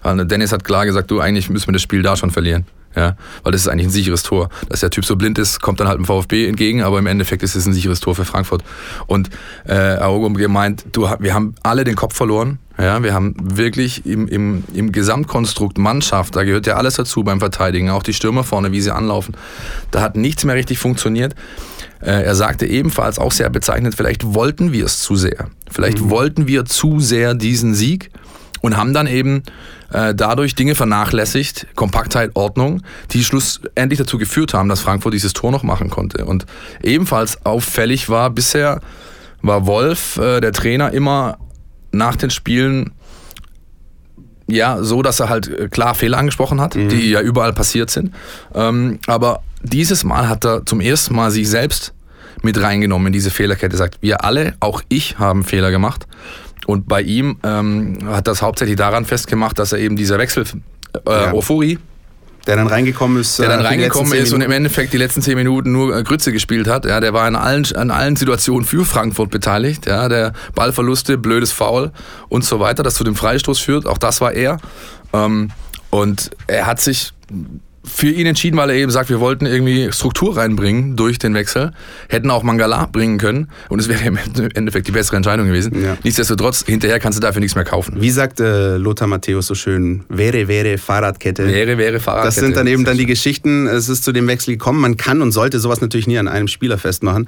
Dennis 0.06 0.54
hat 0.54 0.64
klar 0.64 0.86
gesagt, 0.86 1.12
du, 1.12 1.20
eigentlich 1.20 1.50
müssen 1.50 1.68
wir 1.68 1.74
das 1.74 1.82
Spiel 1.82 2.02
da 2.02 2.16
schon 2.16 2.32
verlieren. 2.32 2.66
Ja, 2.96 3.16
weil 3.44 3.52
das 3.52 3.62
ist 3.62 3.68
eigentlich 3.68 3.88
ein 3.88 3.92
sicheres 3.92 4.24
Tor. 4.24 4.50
Dass 4.70 4.82
der 4.82 4.90
Typ 4.90 5.06
so 5.06 5.16
blind 5.16 5.40
ist, 5.40 5.62
kommt 5.62 5.80
dann 5.80 5.88
halt 5.88 5.98
dem 5.98 6.06
VfB 6.06 6.48
entgegen, 6.48 6.84
aber 6.84 7.00
im 7.00 7.08
Endeffekt 7.08 7.42
ist 7.42 7.56
es 7.56 7.66
ein 7.66 7.74
sicheres 7.74 8.00
Tor 8.00 8.16
für 8.16 8.26
Frankfurt. 8.26 8.64
Und 9.08 9.30
äh, 9.66 9.74
Aogo 9.74 10.30
gemeint, 10.32 10.86
du, 10.92 11.10
wir 11.20 11.34
haben 11.34 11.56
alle 11.64 11.84
den 11.84 11.96
Kopf 11.96 12.16
verloren. 12.16 12.60
Ja, 12.78 13.04
wir 13.04 13.14
haben 13.14 13.36
wirklich 13.40 14.06
im, 14.06 14.28
im, 14.28 14.64
im 14.74 14.92
Gesamtkonstrukt 14.92 15.78
Mannschaft, 15.78 16.36
da 16.36 16.44
gehört 16.44 16.66
ja 16.66 16.76
alles 16.76 16.96
dazu 16.96 17.24
beim 17.24 17.40
Verteidigen, 17.40 17.92
auch 17.92 18.02
die 18.02 18.14
Stürmer 18.14 18.44
vorne, 18.44 18.72
wie 18.72 18.82
sie 18.82 18.92
anlaufen. 18.92 19.36
Da 19.92 20.02
hat 20.02 20.16
nichts 20.16 20.44
mehr 20.44 20.56
richtig 20.56 20.80
funktioniert. 20.80 21.36
Äh, 22.02 22.24
er 22.24 22.36
sagte 22.36 22.66
ebenfalls 22.66 23.20
auch 23.20 23.32
sehr 23.32 23.50
bezeichnet, 23.50 23.94
vielleicht 23.96 24.34
wollten 24.34 24.74
wir 24.74 24.86
es 24.86 25.00
zu 25.00 25.16
sehr. 25.16 25.50
Vielleicht 25.70 26.02
mhm. 26.02 26.10
wollten 26.10 26.48
wir 26.48 26.66
zu 26.66 27.00
sehr 27.00 27.36
diesen 27.36 27.76
Sieg 27.76 28.10
und 28.64 28.78
haben 28.78 28.94
dann 28.94 29.08
eben 29.08 29.44
äh, 29.92 30.16
dadurch 30.16 30.56
Dinge 30.56 30.74
vernachlässigt, 30.74 31.68
Kompaktheit, 31.76 32.32
Ordnung, 32.34 32.82
die 33.12 33.24
schlussendlich 33.26 34.00
dazu 34.00 34.18
geführt 34.18 34.54
haben, 34.54 34.70
dass 34.70 34.80
Frankfurt 34.80 35.14
dieses 35.14 35.34
Tor 35.34 35.52
noch 35.52 35.64
machen 35.64 35.90
konnte. 35.90 36.26
Und 36.26 36.46
ebenfalls 36.82 37.46
auffällig 37.46 38.08
war 38.08 38.30
bisher, 38.30 38.80
war 39.42 39.68
Wolf, 39.68 40.18
äh, 40.18 40.40
der 40.40 40.54
Trainer, 40.54 40.94
immer 40.94 41.38
nach 41.92 42.16
den 42.16 42.30
Spielen 42.30 42.94
ja, 44.48 44.82
so, 44.82 45.02
dass 45.02 45.20
er 45.20 45.28
halt 45.30 45.48
äh, 45.48 45.68
klar 45.68 45.94
Fehler 45.94 46.18
angesprochen 46.18 46.62
hat, 46.62 46.76
mhm. 46.76 46.88
die 46.88 47.10
ja 47.10 47.20
überall 47.20 47.54
passiert 47.54 47.90
sind. 47.90 48.14
Ähm, 48.56 49.00
aber 49.08 49.44
dieses 49.62 50.06
Mal 50.06 50.30
hat 50.30 50.46
er 50.46 50.66
zum 50.66 50.80
ersten 50.80 51.16
Mal 51.16 51.32
sich 51.32 51.50
selbst 51.50 51.94
mit 52.42 52.62
reingenommen 52.62 53.08
in 53.08 53.14
diese 53.14 53.32
Fehlerkette. 53.32 53.76
Er 53.76 53.78
sagt, 53.78 53.98
wir 54.02 54.24
alle, 54.24 54.54
auch 54.62 54.82
ich, 54.88 55.20
haben 55.20 55.44
Fehler 55.44 55.72
gemacht. 55.72 56.08
Und 56.66 56.88
bei 56.88 57.02
ihm 57.02 57.38
ähm, 57.44 57.98
hat 58.06 58.28
das 58.28 58.42
hauptsächlich 58.42 58.78
daran 58.78 59.06
festgemacht, 59.06 59.60
dass 59.60 59.74
er 59.74 59.80
eben 59.80 59.96
dieser 59.96 60.18
Wechsel, 60.18 60.46
äh, 61.06 61.12
ja. 61.12 61.34
Euphorie, 61.34 61.80
der 62.48 62.58
dann 62.58 62.68
reingekommen 62.68 63.22
ist. 63.22 63.40
Der 63.40 63.48
dann 63.48 63.62
äh, 63.62 63.68
reingekommen 63.68 64.14
ist 64.14 64.34
und 64.34 64.42
im 64.42 64.52
Endeffekt 64.52 64.92
die 64.94 64.98
letzten 64.98 65.22
zehn 65.22 65.36
Minuten 65.36 65.72
nur 65.72 65.96
äh, 65.96 66.04
Grütze 66.04 66.32
gespielt 66.32 66.68
hat. 66.68 66.86
Ja, 66.86 67.00
der 67.00 67.14
war 67.14 67.28
in 67.28 67.36
allen, 67.36 67.64
in 67.64 67.92
allen 67.92 68.16
Situationen 68.16 68.66
für 68.66 68.84
Frankfurt 68.84 69.30
beteiligt. 69.30 69.86
Ja, 69.86 70.10
der 70.10 70.34
Ballverluste, 70.54 71.18
blödes 71.18 71.52
Foul 71.52 71.92
und 72.28 72.44
so 72.44 72.60
weiter, 72.60 72.84
das 72.84 72.96
zu 72.96 73.04
dem 73.04 73.16
Freistoß 73.16 73.60
führt. 73.60 73.86
Auch 73.86 73.98
das 73.98 74.20
war 74.20 74.34
er. 74.34 74.58
Ähm, 75.14 75.52
und 75.90 76.32
er 76.48 76.66
hat 76.66 76.82
sich 76.82 77.14
für 77.86 78.08
ihn 78.08 78.26
entschieden, 78.26 78.58
weil 78.58 78.70
er 78.70 78.76
eben 78.78 78.92
sagt, 78.92 79.10
wir 79.10 79.20
wollten 79.20 79.46
irgendwie 79.46 79.92
Struktur 79.92 80.38
reinbringen 80.38 80.96
durch 80.96 81.20
den 81.20 81.34
Wechsel, 81.34 81.72
hätten 82.08 82.32
auch 82.32 82.44
Mangala 82.44 82.86
bringen 82.86 83.18
können 83.18 83.50
und 83.68 83.80
es 83.80 83.90
wäre 83.90 84.06
im 84.06 84.18
Endeffekt 84.54 84.88
die 84.88 84.92
bessere 84.92 85.18
Entscheidung 85.18 85.48
gewesen. 85.48 85.84
Ja. 85.84 85.98
Nichtsdestotrotz, 86.04 86.64
hinterher 86.66 87.00
kannst 87.00 87.18
du 87.18 87.22
dafür 87.22 87.42
nichts 87.42 87.56
mehr 87.56 87.66
kaufen. 87.66 88.00
Wie 88.00 88.10
sagt 88.10 88.40
äh, 88.40 88.78
Lothar 88.78 89.08
Matthäus 89.08 89.48
so 89.48 89.56
schön, 89.56 90.04
wäre, 90.08 90.48
wäre 90.48 90.78
Fahrradkette. 90.78 91.46
Wäre, 91.46 91.78
wäre 91.78 92.00
Fahrradkette. 92.00 92.28
Das 92.28 92.36
sind 92.36 92.56
dann 92.56 92.68
eben 92.68 92.86
dann 92.86 92.98
die 92.98 93.06
Geschichten, 93.06 93.68
es 93.68 93.90
ist 93.90 94.06
zu 94.06 94.14
dem 94.14 94.28
Wechsel 94.28 94.54
gekommen. 94.54 94.80
Man 94.80 94.96
kann 94.96 95.22
und 95.22 95.34
sollte 95.34 95.60
sowas 95.60 95.82
natürlich 95.82 96.08
nie 96.08 96.18
an 96.18 96.30
einem 96.30 96.48
Spieler 96.48 96.78
festmachen, 96.78 97.28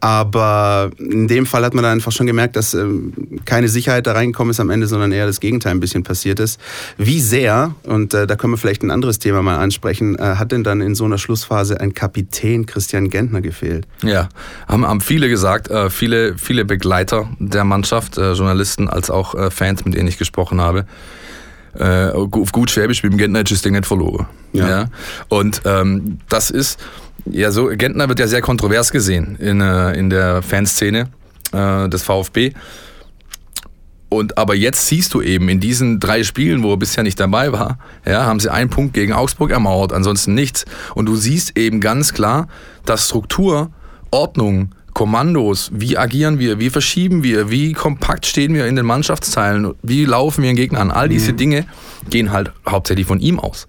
aber 0.00 0.90
in 0.98 1.28
dem 1.28 1.44
Fall 1.44 1.62
hat 1.64 1.74
man 1.74 1.84
dann 1.84 1.92
einfach 1.92 2.12
schon 2.12 2.26
gemerkt, 2.26 2.56
dass 2.56 2.72
ähm, 2.72 3.12
keine 3.44 3.68
Sicherheit 3.68 4.06
da 4.06 4.12
reingekommen 4.12 4.52
ist 4.52 4.60
am 4.60 4.70
Ende, 4.70 4.86
sondern 4.86 5.12
eher 5.12 5.26
das 5.26 5.40
Gegenteil 5.40 5.72
ein 5.72 5.80
bisschen 5.80 6.04
passiert 6.04 6.40
ist. 6.40 6.58
Wie 6.96 7.20
sehr, 7.20 7.74
und 7.84 8.14
äh, 8.14 8.26
da 8.26 8.36
können 8.36 8.54
wir 8.54 8.58
vielleicht 8.58 8.82
ein 8.82 8.90
anderes 8.90 9.18
Thema 9.18 9.42
mal 9.42 9.58
ansprechen, 9.58 9.89
ansprechen, 9.90 10.16
äh, 10.18 10.36
hat 10.36 10.52
denn 10.52 10.64
dann 10.64 10.80
in 10.80 10.94
so 10.94 11.04
einer 11.04 11.18
Schlussphase 11.18 11.80
ein 11.80 11.94
Kapitän 11.94 12.66
Christian 12.66 13.10
Gentner 13.10 13.40
gefehlt? 13.40 13.86
Ja, 14.02 14.28
haben, 14.68 14.86
haben 14.86 15.00
viele 15.00 15.28
gesagt, 15.28 15.68
äh, 15.68 15.90
viele, 15.90 16.38
viele 16.38 16.64
Begleiter 16.64 17.28
der 17.38 17.64
Mannschaft, 17.64 18.18
äh, 18.18 18.32
Journalisten 18.32 18.88
als 18.88 19.10
auch 19.10 19.34
Fans, 19.50 19.84
mit 19.84 19.94
denen 19.94 20.08
ich 20.08 20.18
gesprochen 20.18 20.60
habe. 20.60 20.86
auf 21.72 22.52
gut 22.52 22.70
Schwäbisch, 22.70 23.02
mit 23.02 23.12
dem 23.12 23.18
Gentner 23.18 23.42
ist 23.42 23.52
das 23.52 23.62
Ding 23.62 23.72
nicht 23.72 23.86
verloren. 23.86 24.26
Ja. 24.52 24.68
ja? 24.68 24.84
Und 25.28 25.62
ähm, 25.64 26.18
das 26.28 26.50
ist, 26.50 26.80
ja 27.26 27.52
so, 27.52 27.66
Gentner 27.66 28.08
wird 28.08 28.18
ja 28.18 28.26
sehr 28.26 28.40
kontrovers 28.40 28.90
gesehen 28.90 29.36
in, 29.36 29.60
in 29.60 30.10
der 30.10 30.42
Fanszene 30.42 31.08
des 31.52 32.02
VfB. 32.02 32.52
Und 34.10 34.36
aber 34.36 34.56
jetzt 34.56 34.88
siehst 34.88 35.14
du 35.14 35.22
eben 35.22 35.48
in 35.48 35.60
diesen 35.60 36.00
drei 36.00 36.24
Spielen, 36.24 36.64
wo 36.64 36.72
er 36.72 36.76
bisher 36.76 37.04
nicht 37.04 37.18
dabei 37.20 37.52
war, 37.52 37.78
ja, 38.04 38.24
haben 38.26 38.40
sie 38.40 38.52
einen 38.52 38.68
Punkt 38.68 38.92
gegen 38.92 39.12
Augsburg 39.12 39.52
ermauert, 39.52 39.92
ansonsten 39.92 40.34
nichts. 40.34 40.66
Und 40.94 41.06
du 41.06 41.14
siehst 41.14 41.56
eben 41.56 41.80
ganz 41.80 42.12
klar, 42.12 42.48
dass 42.84 43.06
Struktur, 43.06 43.70
Ordnung, 44.10 44.74
Kommandos, 45.00 45.70
wie 45.72 45.96
agieren 45.96 46.38
wir, 46.38 46.58
wie 46.58 46.68
verschieben 46.68 47.22
wir, 47.22 47.48
wie 47.48 47.72
kompakt 47.72 48.26
stehen 48.26 48.52
wir 48.52 48.66
in 48.66 48.76
den 48.76 48.84
Mannschaftsteilen, 48.84 49.72
wie 49.82 50.04
laufen 50.04 50.42
wir 50.42 50.50
den 50.50 50.56
Gegner 50.56 50.80
an. 50.80 50.90
All 50.90 51.08
diese 51.08 51.32
mhm. 51.32 51.36
Dinge 51.38 51.66
gehen 52.10 52.32
halt 52.32 52.52
hauptsächlich 52.68 53.06
von 53.06 53.18
ihm 53.18 53.40
aus. 53.40 53.66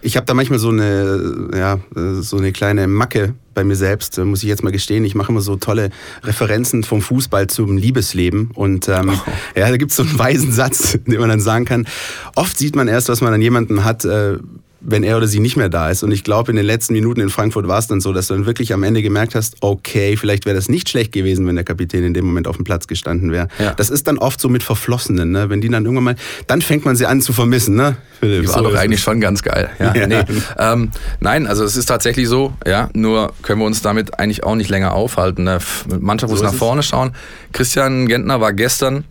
Ich 0.00 0.16
habe 0.16 0.26
da 0.26 0.34
manchmal 0.34 0.58
so 0.58 0.70
eine, 0.70 1.50
ja, 1.54 1.78
so 2.20 2.36
eine 2.36 2.50
kleine 2.50 2.88
Macke 2.88 3.34
bei 3.54 3.62
mir 3.62 3.76
selbst, 3.76 4.18
muss 4.18 4.42
ich 4.42 4.48
jetzt 4.48 4.64
mal 4.64 4.72
gestehen. 4.72 5.04
Ich 5.04 5.14
mache 5.14 5.30
immer 5.30 5.40
so 5.40 5.54
tolle 5.54 5.90
Referenzen 6.24 6.82
vom 6.82 7.00
Fußball 7.00 7.46
zum 7.46 7.76
Liebesleben. 7.76 8.50
Und 8.52 8.88
ähm, 8.88 9.10
oh. 9.10 9.30
ja, 9.54 9.70
da 9.70 9.76
gibt 9.76 9.92
es 9.92 9.96
so 9.96 10.02
einen 10.02 10.18
weisen 10.18 10.50
Satz, 10.50 10.98
den 11.06 11.20
man 11.20 11.28
dann 11.28 11.40
sagen 11.40 11.64
kann. 11.64 11.86
Oft 12.34 12.58
sieht 12.58 12.74
man 12.74 12.88
erst, 12.88 13.08
was 13.08 13.20
man 13.20 13.32
an 13.32 13.40
jemanden 13.40 13.84
hat, 13.84 14.04
äh, 14.04 14.38
wenn 14.84 15.02
er 15.02 15.16
oder 15.16 15.26
sie 15.26 15.40
nicht 15.40 15.56
mehr 15.56 15.68
da 15.68 15.90
ist. 15.90 16.02
Und 16.02 16.12
ich 16.12 16.24
glaube, 16.24 16.50
in 16.50 16.56
den 16.56 16.66
letzten 16.66 16.92
Minuten 16.92 17.20
in 17.20 17.28
Frankfurt 17.28 17.68
war 17.68 17.78
es 17.78 17.86
dann 17.86 18.00
so, 18.00 18.12
dass 18.12 18.26
du 18.26 18.34
dann 18.34 18.46
wirklich 18.46 18.72
am 18.72 18.82
Ende 18.82 19.02
gemerkt 19.02 19.34
hast, 19.34 19.56
okay, 19.60 20.16
vielleicht 20.16 20.44
wäre 20.44 20.56
das 20.56 20.68
nicht 20.68 20.88
schlecht 20.88 21.12
gewesen, 21.12 21.46
wenn 21.46 21.54
der 21.54 21.64
Kapitän 21.64 22.04
in 22.04 22.14
dem 22.14 22.24
Moment 22.24 22.48
auf 22.48 22.56
dem 22.56 22.64
Platz 22.64 22.86
gestanden 22.86 23.32
wäre. 23.32 23.48
Ja. 23.58 23.74
Das 23.74 23.90
ist 23.90 24.06
dann 24.08 24.18
oft 24.18 24.40
so 24.40 24.48
mit 24.48 24.62
Verflossenen, 24.62 25.30
ne? 25.30 25.50
wenn 25.50 25.60
die 25.60 25.68
dann 25.68 25.84
irgendwann 25.84 26.04
mal, 26.04 26.16
dann 26.46 26.62
fängt 26.62 26.84
man 26.84 26.96
sie 26.96 27.06
an 27.06 27.20
zu 27.20 27.32
vermissen. 27.32 27.76
Ne? 27.76 27.96
Philipp, 28.20 28.48
war 28.48 28.62
doch 28.62 28.74
eigentlich 28.74 29.00
schon 29.00 29.20
ganz 29.20 29.42
geil. 29.42 29.70
Ja, 29.78 29.94
ja. 29.94 30.06
Nee. 30.06 30.22
Ähm, 30.58 30.90
nein, 31.20 31.46
also 31.46 31.64
es 31.64 31.76
ist 31.76 31.86
tatsächlich 31.86 32.28
so, 32.28 32.52
ja, 32.66 32.88
nur 32.92 33.32
können 33.42 33.60
wir 33.60 33.66
uns 33.66 33.82
damit 33.82 34.18
eigentlich 34.18 34.44
auch 34.44 34.54
nicht 34.54 34.70
länger 34.70 34.94
aufhalten. 34.94 35.44
Ne? 35.44 35.58
Mannschaft 36.00 36.30
muss 36.30 36.40
so 36.40 36.46
nach 36.46 36.54
vorne 36.54 36.82
schauen. 36.82 37.12
Christian 37.52 38.06
Gentner 38.06 38.40
war 38.40 38.52
gestern 38.52 39.04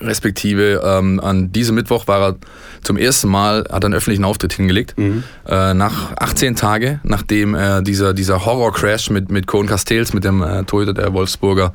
respektive 0.00 0.80
ähm, 0.84 1.20
an 1.20 1.52
diesem 1.52 1.74
Mittwoch 1.74 2.06
war 2.08 2.20
er 2.20 2.36
zum 2.82 2.96
ersten 2.96 3.28
Mal, 3.28 3.66
hat 3.70 3.84
einen 3.84 3.94
öffentlichen 3.94 4.24
Auftritt 4.24 4.52
hingelegt, 4.52 4.96
mhm. 4.96 5.24
äh, 5.46 5.74
nach 5.74 6.16
18 6.16 6.56
Tagen, 6.56 7.00
nachdem 7.02 7.54
äh, 7.54 7.82
dieser, 7.82 8.14
dieser 8.14 8.44
Horror-Crash 8.44 9.10
mit, 9.10 9.30
mit 9.30 9.46
Cohen 9.46 9.66
Castells, 9.66 10.12
mit 10.12 10.24
dem 10.24 10.42
äh, 10.42 10.64
Torhüter 10.64 10.94
der 10.94 11.12
Wolfsburger 11.12 11.74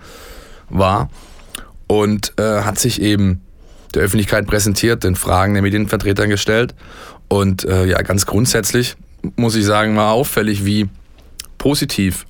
war. 0.70 1.10
Und 1.88 2.34
äh, 2.38 2.62
hat 2.62 2.79
sich 2.79 3.01
eben 3.01 3.41
der 3.93 4.03
Öffentlichkeit 4.03 4.48
präsentiert, 4.48 5.03
den 5.03 5.15
Fragen 5.15 5.53
der 5.53 5.62
Medienvertretern 5.62 6.29
gestellt. 6.29 6.74
Und 7.27 7.65
äh, 7.65 7.86
ja, 7.86 8.01
ganz 8.01 8.25
grundsätzlich 8.25 8.96
muss 9.36 9.55
ich 9.55 9.65
sagen, 9.65 9.96
war 9.96 10.13
auffällig, 10.13 10.65
wie 10.65 10.89
positiv 11.58 12.25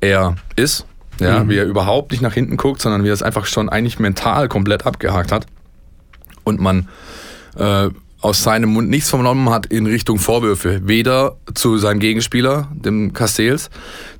er 0.00 0.36
ist 0.56 0.86
ja, 1.22 1.44
mhm. 1.44 1.48
wie 1.48 1.56
er 1.56 1.64
überhaupt 1.64 2.12
nicht 2.12 2.22
nach 2.22 2.34
hinten 2.34 2.56
guckt, 2.56 2.80
sondern 2.80 3.04
wie 3.04 3.08
er 3.08 3.14
es 3.14 3.22
einfach 3.22 3.46
schon 3.46 3.68
eigentlich 3.68 3.98
mental 3.98 4.48
komplett 4.48 4.86
abgehakt 4.86 5.32
hat 5.32 5.46
und 6.44 6.60
man 6.60 6.88
äh, 7.56 7.88
aus 8.20 8.42
seinem 8.42 8.70
Mund 8.70 8.88
nichts 8.88 9.10
vernommen 9.10 9.50
hat 9.50 9.66
in 9.66 9.86
Richtung 9.86 10.18
Vorwürfe, 10.18 10.82
weder 10.84 11.36
zu 11.54 11.76
seinem 11.78 11.98
Gegenspieler, 11.98 12.68
dem 12.72 13.12
Castells, 13.12 13.68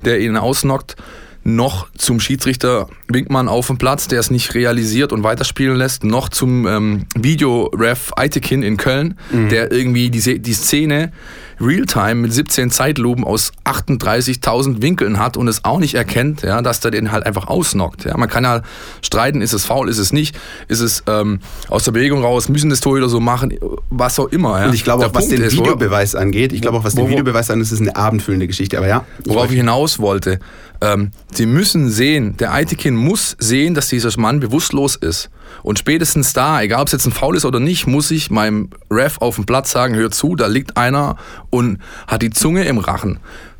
der 0.03 0.19
ihn 0.19 0.35
ausnockt, 0.35 0.97
noch 1.43 1.87
zum 1.97 2.19
Schiedsrichter 2.19 2.87
Winkmann 3.07 3.47
auf 3.47 3.67
dem 3.67 3.77
Platz, 3.77 4.07
der 4.07 4.19
es 4.19 4.31
nicht 4.31 4.53
realisiert 4.53 5.11
und 5.11 5.23
weiterspielen 5.23 5.75
lässt, 5.75 6.03
noch 6.03 6.29
zum 6.29 6.65
ähm, 6.67 7.05
Videoref 7.15 8.13
Eitekin 8.15 8.63
in 8.63 8.77
Köln, 8.77 9.17
mhm. 9.31 9.49
der 9.49 9.71
irgendwie 9.71 10.09
die, 10.09 10.39
die 10.39 10.53
Szene 10.53 11.11
Realtime 11.59 12.15
mit 12.15 12.33
17 12.33 12.71
Zeitlupen 12.71 13.23
aus 13.23 13.51
38.000 13.65 14.81
Winkeln 14.81 15.19
hat 15.19 15.37
und 15.37 15.47
es 15.47 15.63
auch 15.63 15.79
nicht 15.79 15.95
erkennt, 15.95 16.41
ja, 16.41 16.61
dass 16.61 16.79
der 16.79 16.91
den 16.91 17.11
halt 17.11 17.25
einfach 17.25 17.47
ausnockt. 17.47 18.05
Ja. 18.05 18.17
Man 18.17 18.29
kann 18.29 18.43
ja 18.43 18.61
streiten, 19.01 19.41
ist 19.41 19.53
es 19.53 19.65
faul, 19.65 19.89
ist 19.89 19.97
es 19.97 20.13
nicht, 20.13 20.37
ist 20.67 20.79
es 20.79 21.03
ähm, 21.07 21.39
aus 21.69 21.83
der 21.83 21.91
Bewegung 21.91 22.23
raus, 22.23 22.49
müssen 22.49 22.69
das 22.69 22.79
Torhüter 22.79 23.09
so 23.09 23.19
machen, 23.19 23.53
was 23.89 24.19
auch 24.19 24.27
immer. 24.27 24.59
Ja. 24.59 24.67
Und 24.67 24.73
ich 24.73 24.83
glaube 24.83 25.05
auch, 25.05 25.13
was 25.13 25.27
den 25.27 25.51
Videobeweis 25.51 26.15
angeht, 26.15 26.53
ich 26.53 26.61
glaube 26.61 26.77
auch, 26.77 26.83
was 26.83 26.95
den 26.95 27.09
Videobeweis 27.09 27.49
angeht, 27.49 27.65
ist 27.65 27.71
es 27.71 27.81
eine 27.81 27.95
abendfüllende 27.95 28.47
Geschichte, 28.47 28.77
aber 28.77 28.87
ja. 28.87 29.05
Worauf 29.25 29.49
ich 29.51 29.57
hinaus 29.57 29.99
wollte, 29.99 30.39
ähm, 30.81 31.11
sie 31.37 31.45
müssen 31.45 31.89
sehen, 31.89 32.37
der 32.37 32.53
Aitekin 32.53 32.95
muss 32.95 33.35
sehen, 33.39 33.73
dass 33.73 33.87
dieser 33.87 34.17
Mann 34.19 34.39
bewusstlos 34.39 34.95
ist. 34.95 35.29
Und 35.61 35.79
spätestens 35.79 36.33
da, 36.33 36.61
egal 36.61 36.81
ob 36.81 36.87
es 36.87 36.93
jetzt 36.93 37.05
ein 37.05 37.11
Foul 37.11 37.35
ist 37.35 37.45
oder 37.45 37.59
nicht, 37.59 37.87
muss 37.87 38.11
ich 38.11 38.29
meinem 38.29 38.69
Ref 38.91 39.17
auf 39.19 39.35
dem 39.35 39.45
Platz 39.45 39.71
sagen, 39.71 39.95
hör 39.95 40.11
zu, 40.11 40.35
da 40.35 40.47
liegt 40.47 40.77
einer 40.77 41.17
und 41.49 41.79
hat 42.07 42.21
die 42.21 42.29
Zunge 42.29 42.65
im 42.65 42.77
Rachen. 42.77 43.19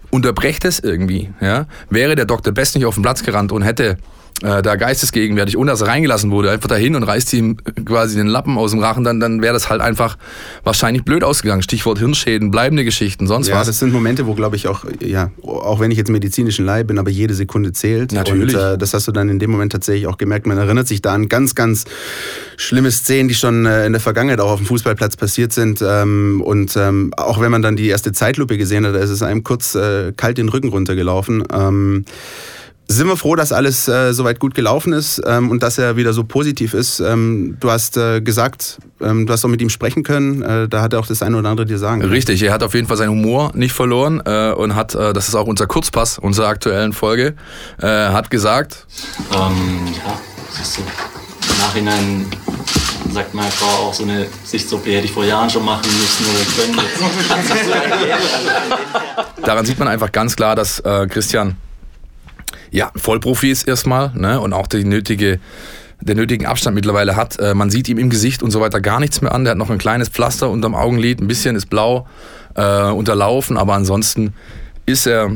Unterbrecht 0.10 0.66
es 0.66 0.80
irgendwie. 0.80 1.32
Ja? 1.42 1.68
Wäre 1.90 2.16
der 2.16 2.26
Dr. 2.26 2.54
Best 2.54 2.76
nicht 2.76 2.86
auf 2.86 2.96
den 2.96 3.04
Platz 3.04 3.24
gerannt 3.24 3.52
und 3.52 3.64
hätte 3.64 3.98
äh, 4.42 4.62
da 4.62 4.76
geistesgegenwärtig, 4.76 5.58
ohne 5.58 5.72
dass 5.72 5.82
er 5.82 5.88
reingelassen 5.88 6.32
wurde, 6.32 6.52
einfach 6.52 6.68
dahin 6.68 6.96
und 6.96 7.04
reißt 7.04 7.34
ihm 7.34 7.58
quasi 7.86 8.18
den 8.18 8.28
Lappen 8.28 8.58
aus 8.58 8.72
dem 8.72 8.80
Rachen, 8.80 9.04
dann, 9.04 9.20
dann 9.20 9.42
wäre 9.42 9.54
das 9.54 9.70
halt 9.70 9.82
einfach 9.82 10.18
wahrscheinlich 10.64 11.04
blöd 11.04 11.24
ausgegangen. 11.24 11.62
Stichwort 11.62 12.00
Hirnschäden, 12.00 12.52
bleibende 12.52 12.84
Geschichten, 12.84 13.28
sonst 13.28 13.48
ja, 13.48 13.56
was. 13.56 13.68
das 13.68 13.80
sind 13.80 13.94
Momente, 13.94 14.26
wo, 14.26 14.34
glaube 14.34 14.56
ich, 14.56 14.68
auch, 14.68 14.86
ja, 15.02 15.32
auch 15.44 15.80
wenn 15.80 15.92
ich 15.92 15.98
jetzt 15.98 16.10
medizinischen 16.10 16.66
Leih 16.66 16.84
bin, 16.84 17.00
aber 17.00 17.10
jede 17.10 17.34
Sekunde 17.34 17.72
zählt. 17.72 18.12
Natürlich. 18.12 18.56
Und 18.56 18.62
äh, 18.62 18.78
das 18.78 18.94
hast 18.94 19.08
du 19.08 19.12
dann 19.12 19.30
in 19.30 19.40
dem 19.40 19.52
Moment 19.52 19.72
tatsächlich 19.72 20.08
auch 20.08 20.18
gemerkt. 20.18 20.48
Man 20.48 20.58
erinnert 20.58 20.88
sich 20.88 21.02
da 21.02 21.14
an 21.14 21.30
ganz, 21.30 21.56
ganz 21.56 21.86
schlimme 22.58 22.92
Szenen, 22.92 23.28
die 23.28 23.36
schon 23.36 23.66
äh, 23.66 23.86
in 23.86 23.94
der 23.94 24.02
Vergangenheit 24.02 24.40
auch 24.40 24.52
auf 24.52 24.60
dem 24.60 24.68
Fußballplatz 24.68 25.16
passiert 25.16 25.54
sind. 25.54 25.84
Ähm, 25.86 26.42
und 26.44 26.76
ähm, 26.76 27.14
auch 27.16 27.40
wenn 27.40 27.52
man 27.52 27.62
dann 27.62 27.76
die 27.76 27.88
erste 27.88 28.12
Zeitlupe 28.12 28.58
gesehen 28.58 28.86
hat, 28.86 28.96
ist 28.96 29.10
es 29.10 29.22
einem 29.22 29.44
kurz 29.44 29.76
äh, 29.76 30.12
kalt 30.16 30.38
den 30.38 30.50
Rücken 30.50 30.70
runtergelaufen. 30.70 31.44
Ähm, 31.54 32.06
sind 32.88 33.08
wir 33.08 33.18
froh, 33.18 33.36
dass 33.36 33.52
alles 33.52 33.88
äh, 33.88 34.14
soweit 34.14 34.40
gut 34.40 34.56
gelaufen 34.56 34.94
ist 34.94 35.22
ähm, 35.26 35.50
und 35.52 35.64
dass 35.64 35.78
er 35.78 35.96
wieder 35.96 36.14
so 36.14 36.24
positiv 36.24 36.74
ist. 36.74 37.00
Ähm, 37.00 37.58
du 37.60 37.72
hast 37.72 37.98
äh, 37.98 38.22
gesagt, 38.22 38.78
ähm, 39.02 39.26
du 39.26 39.34
hast 39.34 39.46
auch 39.46 39.50
mit 39.50 39.62
ihm 39.62 39.70
sprechen 39.70 40.04
können. 40.04 40.42
Äh, 40.42 40.68
da 40.68 40.82
hat 40.82 40.94
er 40.94 41.00
auch 41.00 41.08
das 41.08 41.22
eine 41.22 41.38
oder 41.38 41.50
andere 41.50 41.66
dir 41.66 41.78
sagen 41.78 42.02
können. 42.02 42.14
Richtig, 42.14 42.42
er 42.44 42.52
hat 42.54 42.62
auf 42.64 42.74
jeden 42.74 42.88
Fall 42.88 42.98
seinen 42.98 43.12
Humor 43.12 43.52
nicht 43.56 43.74
verloren 43.74 44.22
äh, 44.26 44.52
und 44.52 44.76
hat, 44.76 44.96
äh, 44.96 45.14
das 45.14 45.30
ist 45.30 45.36
auch 45.36 45.48
unser 45.48 45.66
Kurzpass 45.66 46.20
unserer 46.20 46.48
aktuellen 46.48 46.94
Folge, 46.94 47.36
äh, 47.82 47.88
hat 47.88 48.30
gesagt. 48.30 48.86
Ähm, 49.32 49.88
ja, 50.06 50.20
siehst 50.52 50.78
du, 50.78 50.82
im 50.82 51.60
Nachhinein 51.60 52.26
sagt 53.12 53.34
meine 53.34 53.52
Frau 53.52 53.88
auch 53.88 53.94
so 53.94 54.04
eine 54.04 54.28
Sichts-OP 54.44 54.86
hätte 54.86 55.06
ich 55.06 55.12
vor 55.12 55.24
Jahren 55.24 55.50
schon 55.50 55.64
machen 55.64 55.86
müssen 55.86 56.26
oder 56.26 56.44
können. 56.56 56.78
Daran 59.44 59.66
sieht 59.66 59.78
man 59.78 59.88
einfach 59.88 60.12
ganz 60.12 60.36
klar, 60.36 60.56
dass 60.56 60.82
Christian 61.10 61.56
ja, 62.74 62.92
Vollprofi 62.96 63.52
ist 63.52 63.68
erstmal 63.68 64.12
ne? 64.16 64.42
und 64.42 64.52
auch 64.52 64.66
die 64.68 64.84
nötige, 64.84 65.40
den 66.02 66.18
nötigen 66.18 66.48
Abstand 66.48 66.74
mittlerweile 66.76 67.16
hat. 67.16 67.40
Äh, 67.40 67.54
man 67.54 67.70
sieht 67.70 67.88
ihm 67.88 68.00
im 68.00 68.10
Gesicht 68.10 68.42
und 68.42 68.50
so 68.50 68.60
weiter 68.60 68.82
gar 68.82 69.00
nichts 69.00 69.22
mehr 69.22 69.34
an. 69.34 69.44
Der 69.44 69.52
hat 69.52 69.60
noch 69.60 69.70
ein 69.70 69.78
kleines 69.78 70.10
Pflaster 70.10 70.50
unterm 70.50 70.74
Augenlid, 70.74 71.22
ein 71.22 71.28
bisschen 71.28 71.56
ist 71.56 71.70
blau 71.70 72.08
äh, 72.56 72.86
unterlaufen, 72.86 73.58
aber 73.58 73.76
ansonsten 73.76 74.34
ist 74.88 75.06
er 75.06 75.32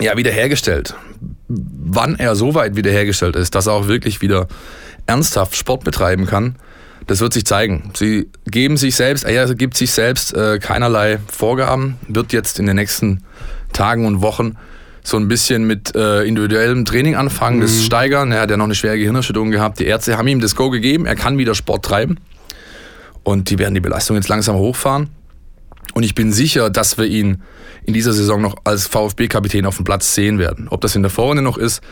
ja 0.00 0.16
wiederhergestellt. 0.16 0.94
Wann 1.48 2.16
er 2.16 2.34
so 2.34 2.56
weit 2.56 2.74
wiederhergestellt 2.74 3.36
ist, 3.36 3.54
dass 3.54 3.68
er 3.68 3.74
auch 3.74 3.86
wirklich 3.86 4.20
wieder 4.20 4.48
ernsthaft 5.06 5.56
Sport 5.56 5.84
betreiben 5.84 6.26
kann, 6.26 6.56
das 7.06 7.20
wird 7.20 7.32
sich 7.32 7.44
zeigen. 7.46 7.92
Sie 7.94 8.28
geben 8.46 8.76
sich 8.76 8.96
selbst, 8.96 9.24
er 9.24 9.54
gibt 9.54 9.76
sich 9.76 9.92
selbst 9.92 10.34
äh, 10.34 10.58
keinerlei 10.58 11.18
Vorgaben, 11.28 11.98
wird 12.08 12.32
jetzt 12.32 12.58
in 12.58 12.66
den 12.66 12.76
nächsten 12.76 13.22
Tagen 13.72 14.06
und 14.06 14.22
Wochen 14.22 14.56
so 15.04 15.16
ein 15.16 15.28
bisschen 15.28 15.64
mit 15.64 15.94
äh, 15.94 16.22
individuellem 16.24 16.84
Training 16.84 17.16
anfangen, 17.16 17.58
mhm. 17.58 17.62
das 17.62 17.84
steigern. 17.84 18.32
Er 18.32 18.42
hat 18.42 18.50
ja 18.50 18.56
noch 18.56 18.64
eine 18.64 18.74
schwere 18.74 18.98
Gehirnerschütterung 18.98 19.50
gehabt. 19.50 19.80
Die 19.80 19.86
Ärzte 19.86 20.16
haben 20.16 20.28
ihm 20.28 20.40
das 20.40 20.54
Go 20.54 20.70
gegeben, 20.70 21.06
er 21.06 21.16
kann 21.16 21.38
wieder 21.38 21.54
Sport 21.54 21.84
treiben. 21.84 22.18
Und 23.24 23.50
die 23.50 23.58
werden 23.58 23.74
die 23.74 23.80
Belastung 23.80 24.16
jetzt 24.16 24.28
langsam 24.28 24.56
hochfahren. 24.56 25.10
Und 25.94 26.04
ich 26.04 26.14
bin 26.14 26.32
sicher, 26.32 26.70
dass 26.70 26.98
wir 26.98 27.04
ihn 27.04 27.42
in 27.84 27.94
dieser 27.94 28.12
Saison 28.12 28.40
noch 28.40 28.56
als 28.64 28.86
VfB-Kapitän 28.86 29.66
auf 29.66 29.76
dem 29.76 29.84
Platz 29.84 30.14
sehen 30.14 30.38
werden. 30.38 30.68
Ob 30.68 30.80
das 30.80 30.96
in 30.96 31.02
der 31.02 31.10
Vorrunde 31.10 31.42
noch 31.42 31.58
ist, 31.58 31.82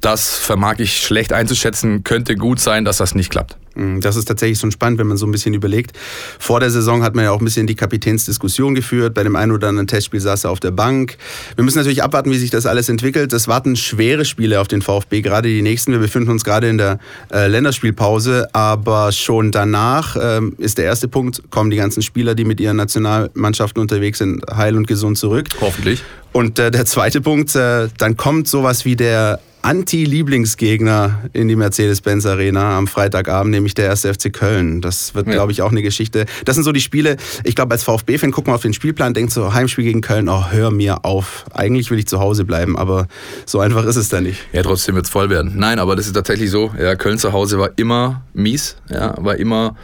das 0.00 0.36
vermag 0.36 0.76
ich 0.78 1.00
schlecht 1.00 1.32
einzuschätzen. 1.32 2.04
Könnte 2.04 2.36
gut 2.36 2.60
sein, 2.60 2.84
dass 2.84 2.98
das 2.98 3.14
nicht 3.14 3.30
klappt. 3.30 3.56
Mm, 3.74 4.00
das 4.00 4.16
ist 4.16 4.26
tatsächlich 4.26 4.58
so 4.58 4.70
spannend, 4.70 4.98
wenn 4.98 5.06
man 5.06 5.16
so 5.16 5.26
ein 5.26 5.32
bisschen 5.32 5.54
überlegt. 5.54 5.96
Vor 6.38 6.60
der 6.60 6.70
Saison 6.70 7.02
hat 7.02 7.14
man 7.14 7.24
ja 7.24 7.30
auch 7.30 7.40
ein 7.40 7.44
bisschen 7.44 7.66
die 7.66 7.74
Kapitänsdiskussion 7.74 8.74
geführt. 8.74 9.14
Bei 9.14 9.22
dem 9.22 9.36
einen 9.36 9.52
oder 9.52 9.68
anderen 9.68 9.86
Testspiel 9.86 10.20
saß 10.20 10.44
er 10.44 10.50
auf 10.50 10.60
der 10.60 10.70
Bank. 10.70 11.16
Wir 11.56 11.64
müssen 11.64 11.78
natürlich 11.78 12.02
abwarten, 12.02 12.30
wie 12.30 12.38
sich 12.38 12.50
das 12.50 12.66
alles 12.66 12.88
entwickelt. 12.88 13.32
Es 13.32 13.48
warten 13.48 13.76
schwere 13.76 14.24
Spiele 14.24 14.60
auf 14.60 14.68
den 14.68 14.82
VfB, 14.82 15.22
gerade 15.22 15.48
die 15.48 15.62
nächsten. 15.62 15.92
Wir 15.92 15.98
befinden 15.98 16.30
uns 16.30 16.44
gerade 16.44 16.68
in 16.68 16.78
der 16.78 16.98
äh, 17.32 17.46
Länderspielpause, 17.46 18.48
aber 18.52 19.12
schon 19.12 19.50
danach 19.50 20.16
ähm, 20.20 20.54
ist 20.58 20.78
der 20.78 20.84
erste 20.84 21.08
Punkt, 21.08 21.42
kommen 21.50 21.70
die 21.70 21.76
ganzen 21.76 22.02
Spieler, 22.02 22.34
die 22.34 22.44
mit 22.44 22.60
ihren 22.60 22.76
Nationalmannschaften 22.76 23.80
unterwegs 23.80 24.18
sind, 24.18 24.44
heil 24.54 24.76
und 24.76 24.86
gesund 24.86 25.18
zurück. 25.18 25.48
Hoffentlich. 25.60 26.02
Und 26.32 26.58
äh, 26.58 26.70
der 26.70 26.84
zweite 26.84 27.20
Punkt, 27.20 27.54
äh, 27.54 27.88
dann 27.98 28.16
kommt 28.16 28.48
sowas 28.48 28.84
wie 28.84 28.96
der 28.96 29.40
Anti-Lieblingsgegner 29.64 31.22
in 31.32 31.48
die 31.48 31.56
Mercedes-Benz 31.56 32.26
Arena 32.26 32.76
am 32.76 32.86
Freitagabend, 32.86 33.50
nämlich 33.50 33.72
der 33.72 33.86
erste 33.86 34.12
FC 34.12 34.30
Köln. 34.30 34.82
Das 34.82 35.14
wird, 35.14 35.26
ja. 35.26 35.32
glaube 35.32 35.52
ich, 35.52 35.62
auch 35.62 35.70
eine 35.70 35.80
Geschichte. 35.80 36.26
Das 36.44 36.54
sind 36.54 36.64
so 36.64 36.72
die 36.72 36.82
Spiele, 36.82 37.16
ich 37.44 37.54
glaube, 37.54 37.72
als 37.72 37.82
VfB-Fan 37.82 38.30
guckt 38.30 38.46
man 38.46 38.56
auf 38.56 38.60
den 38.60 38.74
Spielplan, 38.74 39.14
denkt 39.14 39.32
so, 39.32 39.54
Heimspiel 39.54 39.84
gegen 39.84 40.02
Köln, 40.02 40.28
oh, 40.28 40.50
hör 40.50 40.70
mir 40.70 41.06
auf. 41.06 41.46
Eigentlich 41.54 41.90
will 41.90 41.98
ich 41.98 42.06
zu 42.06 42.20
Hause 42.20 42.44
bleiben, 42.44 42.76
aber 42.76 43.08
so 43.46 43.58
einfach 43.58 43.86
ist 43.86 43.96
es 43.96 44.10
da 44.10 44.20
nicht. 44.20 44.38
Ja, 44.52 44.62
trotzdem 44.62 44.96
wird 44.96 45.06
es 45.06 45.10
voll 45.10 45.30
werden. 45.30 45.54
Nein, 45.56 45.78
aber 45.78 45.96
das 45.96 46.06
ist 46.06 46.12
tatsächlich 46.12 46.50
so. 46.50 46.70
Ja, 46.78 46.94
Köln 46.94 47.16
zu 47.16 47.32
Hause 47.32 47.58
war 47.58 47.70
immer 47.76 48.22
mies, 48.34 48.76
ja, 48.90 49.14
war 49.16 49.36
immer 49.36 49.76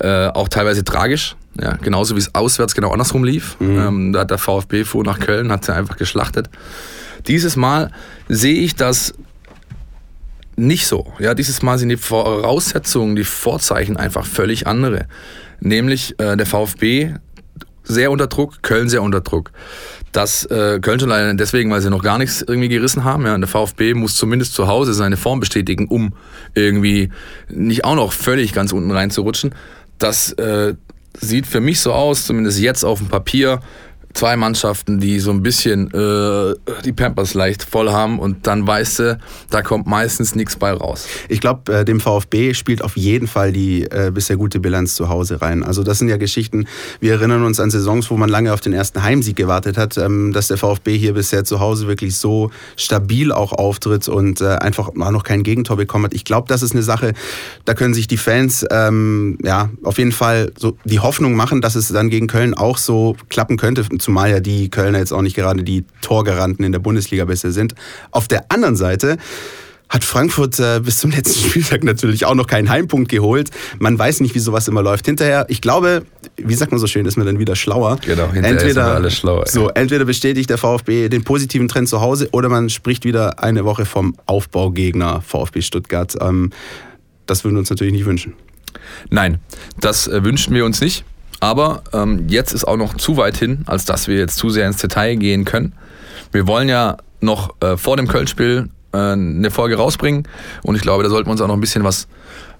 äh, 0.00 0.26
auch 0.26 0.50
teilweise 0.50 0.84
tragisch. 0.84 1.34
Ja, 1.60 1.76
genauso 1.76 2.16
wie 2.16 2.20
es 2.20 2.34
auswärts 2.34 2.74
genau 2.74 2.90
andersrum 2.90 3.24
lief. 3.24 3.56
Mhm. 3.60 3.78
Ähm, 3.78 4.12
da 4.12 4.20
hat 4.20 4.30
der 4.30 4.38
VfB 4.38 4.84
fuhr 4.84 5.04
nach 5.04 5.20
Köln, 5.20 5.52
hat 5.52 5.64
sie 5.64 5.74
einfach 5.74 5.96
geschlachtet. 5.96 6.50
Dieses 7.28 7.56
Mal 7.56 7.90
sehe 8.28 8.60
ich 8.60 8.74
das 8.74 9.14
nicht 10.56 10.86
so. 10.86 11.12
Ja, 11.18 11.34
dieses 11.34 11.62
Mal 11.62 11.78
sind 11.78 11.88
die 11.88 11.96
Voraussetzungen, 11.96 13.16
die 13.16 13.24
Vorzeichen 13.24 13.96
einfach 13.96 14.26
völlig 14.26 14.66
andere. 14.66 15.06
Nämlich 15.60 16.18
äh, 16.18 16.36
der 16.36 16.46
VfB 16.46 17.14
sehr 17.82 18.10
unter 18.10 18.26
Druck, 18.26 18.62
Köln 18.62 18.88
sehr 18.88 19.02
unter 19.02 19.20
Druck. 19.20 19.52
Das 20.12 20.44
äh, 20.46 20.78
Köln 20.80 21.00
schon 21.00 21.08
leider 21.08 21.34
deswegen, 21.34 21.70
weil 21.70 21.80
sie 21.80 21.90
noch 21.90 22.02
gar 22.02 22.18
nichts 22.18 22.42
irgendwie 22.42 22.68
gerissen 22.68 23.04
haben. 23.04 23.26
Ja, 23.26 23.34
und 23.34 23.40
der 23.40 23.48
VfB 23.48 23.94
muss 23.94 24.14
zumindest 24.14 24.54
zu 24.54 24.68
Hause 24.68 24.94
seine 24.94 25.16
Form 25.16 25.40
bestätigen, 25.40 25.88
um 25.88 26.14
irgendwie 26.54 27.10
nicht 27.48 27.84
auch 27.84 27.96
noch 27.96 28.12
völlig 28.12 28.52
ganz 28.52 28.72
unten 28.72 28.90
reinzurutschen. 28.90 29.54
Das 29.98 30.32
äh, 30.34 30.74
sieht 31.18 31.46
für 31.46 31.60
mich 31.60 31.80
so 31.80 31.92
aus, 31.92 32.26
zumindest 32.26 32.60
jetzt 32.60 32.84
auf 32.84 32.98
dem 32.98 33.08
Papier, 33.08 33.60
zwei 34.14 34.36
Mannschaften, 34.36 35.00
die 35.00 35.18
so 35.18 35.32
ein 35.32 35.42
bisschen 35.42 35.92
äh, 35.92 36.54
die 36.84 36.92
Pampers 36.92 37.34
leicht 37.34 37.64
voll 37.64 37.90
haben 37.90 38.18
und 38.20 38.46
dann 38.46 38.66
weißt 38.66 38.98
du, 39.00 39.18
da 39.50 39.62
kommt 39.62 39.86
meistens 39.86 40.34
nichts 40.36 40.56
bei 40.56 40.72
raus. 40.72 41.06
Ich 41.28 41.40
glaube, 41.40 41.80
äh, 41.80 41.84
dem 41.84 42.00
VfB 42.00 42.54
spielt 42.54 42.82
auf 42.82 42.96
jeden 42.96 43.26
Fall 43.26 43.52
die 43.52 43.82
äh, 43.84 44.12
bisher 44.14 44.36
gute 44.36 44.60
Bilanz 44.60 44.94
zu 44.94 45.08
Hause 45.08 45.42
rein. 45.42 45.64
Also 45.64 45.82
das 45.82 45.98
sind 45.98 46.08
ja 46.08 46.16
Geschichten, 46.16 46.66
wir 47.00 47.12
erinnern 47.12 47.44
uns 47.44 47.58
an 47.58 47.70
Saisons, 47.70 48.08
wo 48.10 48.16
man 48.16 48.28
lange 48.28 48.52
auf 48.52 48.60
den 48.60 48.72
ersten 48.72 49.02
Heimsieg 49.02 49.36
gewartet 49.36 49.76
hat, 49.76 49.98
ähm, 49.98 50.32
dass 50.32 50.46
der 50.48 50.58
VfB 50.58 50.96
hier 50.96 51.14
bisher 51.14 51.44
zu 51.44 51.58
Hause 51.58 51.88
wirklich 51.88 52.16
so 52.16 52.50
stabil 52.76 53.32
auch 53.32 53.52
auftritt 53.52 54.08
und 54.08 54.40
äh, 54.40 54.56
einfach 54.56 54.94
noch 54.94 55.24
kein 55.24 55.42
Gegentor 55.42 55.76
bekommen 55.76 56.04
hat. 56.04 56.14
Ich 56.14 56.24
glaube, 56.24 56.46
das 56.48 56.62
ist 56.62 56.72
eine 56.72 56.84
Sache, 56.84 57.14
da 57.64 57.74
können 57.74 57.94
sich 57.94 58.06
die 58.06 58.16
Fans 58.16 58.64
ähm, 58.70 59.38
ja 59.42 59.70
auf 59.82 59.98
jeden 59.98 60.12
Fall 60.12 60.52
so 60.56 60.76
die 60.84 61.00
Hoffnung 61.00 61.34
machen, 61.34 61.60
dass 61.60 61.74
es 61.74 61.88
dann 61.88 62.10
gegen 62.10 62.28
Köln 62.28 62.54
auch 62.54 62.78
so 62.78 63.16
klappen 63.28 63.56
könnte 63.56 63.82
zumal 64.04 64.30
ja 64.30 64.40
die 64.40 64.70
Kölner 64.70 64.98
jetzt 64.98 65.12
auch 65.12 65.22
nicht 65.22 65.34
gerade 65.34 65.62
die 65.62 65.84
Torgaranten 66.00 66.64
in 66.64 66.72
der 66.72 66.78
Bundesliga 66.78 67.24
bisher 67.24 67.50
sind. 67.50 67.74
Auf 68.10 68.28
der 68.28 68.50
anderen 68.50 68.76
Seite 68.76 69.18
hat 69.88 70.02
Frankfurt 70.02 70.58
äh, 70.58 70.80
bis 70.80 70.98
zum 70.98 71.10
letzten 71.10 71.44
Spieltag 71.50 71.84
natürlich 71.84 72.24
auch 72.24 72.34
noch 72.34 72.46
keinen 72.46 72.68
Heimpunkt 72.68 73.10
geholt. 73.10 73.50
Man 73.78 73.98
weiß 73.98 74.20
nicht, 74.20 74.34
wie 74.34 74.40
sowas 74.40 74.66
immer 74.68 74.82
läuft. 74.82 75.06
Hinterher, 75.06 75.46
ich 75.48 75.60
glaube, 75.60 76.04
wie 76.36 76.54
sagt 76.54 76.72
man 76.72 76.80
so 76.80 76.86
schön, 76.86 77.06
ist 77.06 77.16
man 77.16 77.26
dann 77.26 77.38
wieder 77.38 77.54
schlauer. 77.54 77.98
Genau, 78.04 78.32
hinterher 78.32 78.50
entweder, 78.50 78.88
ist 78.88 78.94
alles 78.94 79.14
schlauer. 79.14 79.46
So, 79.46 79.68
entweder 79.68 80.04
bestätigt 80.04 80.50
der 80.50 80.58
VfB 80.58 81.08
den 81.08 81.24
positiven 81.24 81.68
Trend 81.68 81.88
zu 81.88 82.00
Hause 82.00 82.28
oder 82.32 82.48
man 82.48 82.70
spricht 82.70 83.04
wieder 83.04 83.42
eine 83.42 83.64
Woche 83.64 83.84
vom 83.84 84.16
Aufbaugegner 84.26 85.20
VfB 85.20 85.62
Stuttgart. 85.62 86.14
Ähm, 86.20 86.50
das 87.26 87.44
würden 87.44 87.54
wir 87.54 87.60
uns 87.60 87.70
natürlich 87.70 87.92
nicht 87.92 88.06
wünschen. 88.06 88.34
Nein, 89.10 89.38
das 89.80 90.08
äh, 90.08 90.24
wünschen 90.24 90.54
wir 90.54 90.64
uns 90.64 90.80
nicht. 90.80 91.04
Aber 91.44 91.82
ähm, 91.92 92.24
jetzt 92.28 92.54
ist 92.54 92.64
auch 92.64 92.78
noch 92.78 92.94
zu 92.94 93.18
weit 93.18 93.36
hin, 93.36 93.64
als 93.66 93.84
dass 93.84 94.08
wir 94.08 94.16
jetzt 94.16 94.38
zu 94.38 94.48
sehr 94.48 94.66
ins 94.66 94.78
Detail 94.78 95.16
gehen 95.16 95.44
können. 95.44 95.74
Wir 96.32 96.46
wollen 96.46 96.70
ja 96.70 96.96
noch 97.20 97.54
äh, 97.60 97.76
vor 97.76 97.98
dem 97.98 98.08
Köln-Spiel 98.08 98.70
äh, 98.94 98.96
eine 98.96 99.50
Folge 99.50 99.76
rausbringen 99.76 100.26
und 100.62 100.74
ich 100.74 100.80
glaube, 100.80 101.02
da 101.02 101.10
sollten 101.10 101.28
wir 101.28 101.32
uns 101.32 101.42
auch 101.42 101.46
noch 101.48 101.56
ein 101.56 101.60
bisschen 101.60 101.84
was 101.84 102.08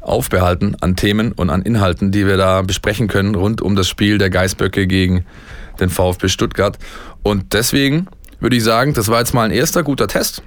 aufbehalten 0.02 0.76
an 0.82 0.96
Themen 0.96 1.32
und 1.32 1.48
an 1.48 1.62
Inhalten, 1.62 2.12
die 2.12 2.26
wir 2.26 2.36
da 2.36 2.60
besprechen 2.60 3.08
können 3.08 3.34
rund 3.34 3.62
um 3.62 3.74
das 3.74 3.88
Spiel 3.88 4.18
der 4.18 4.28
Geißböcke 4.28 4.86
gegen 4.86 5.24
den 5.80 5.88
VfB 5.88 6.28
Stuttgart. 6.28 6.78
Und 7.22 7.54
deswegen 7.54 8.06
würde 8.38 8.56
ich 8.56 8.64
sagen, 8.64 8.92
das 8.92 9.08
war 9.08 9.20
jetzt 9.20 9.32
mal 9.32 9.44
ein 9.44 9.50
erster 9.50 9.82
guter 9.82 10.08
Test. 10.08 10.42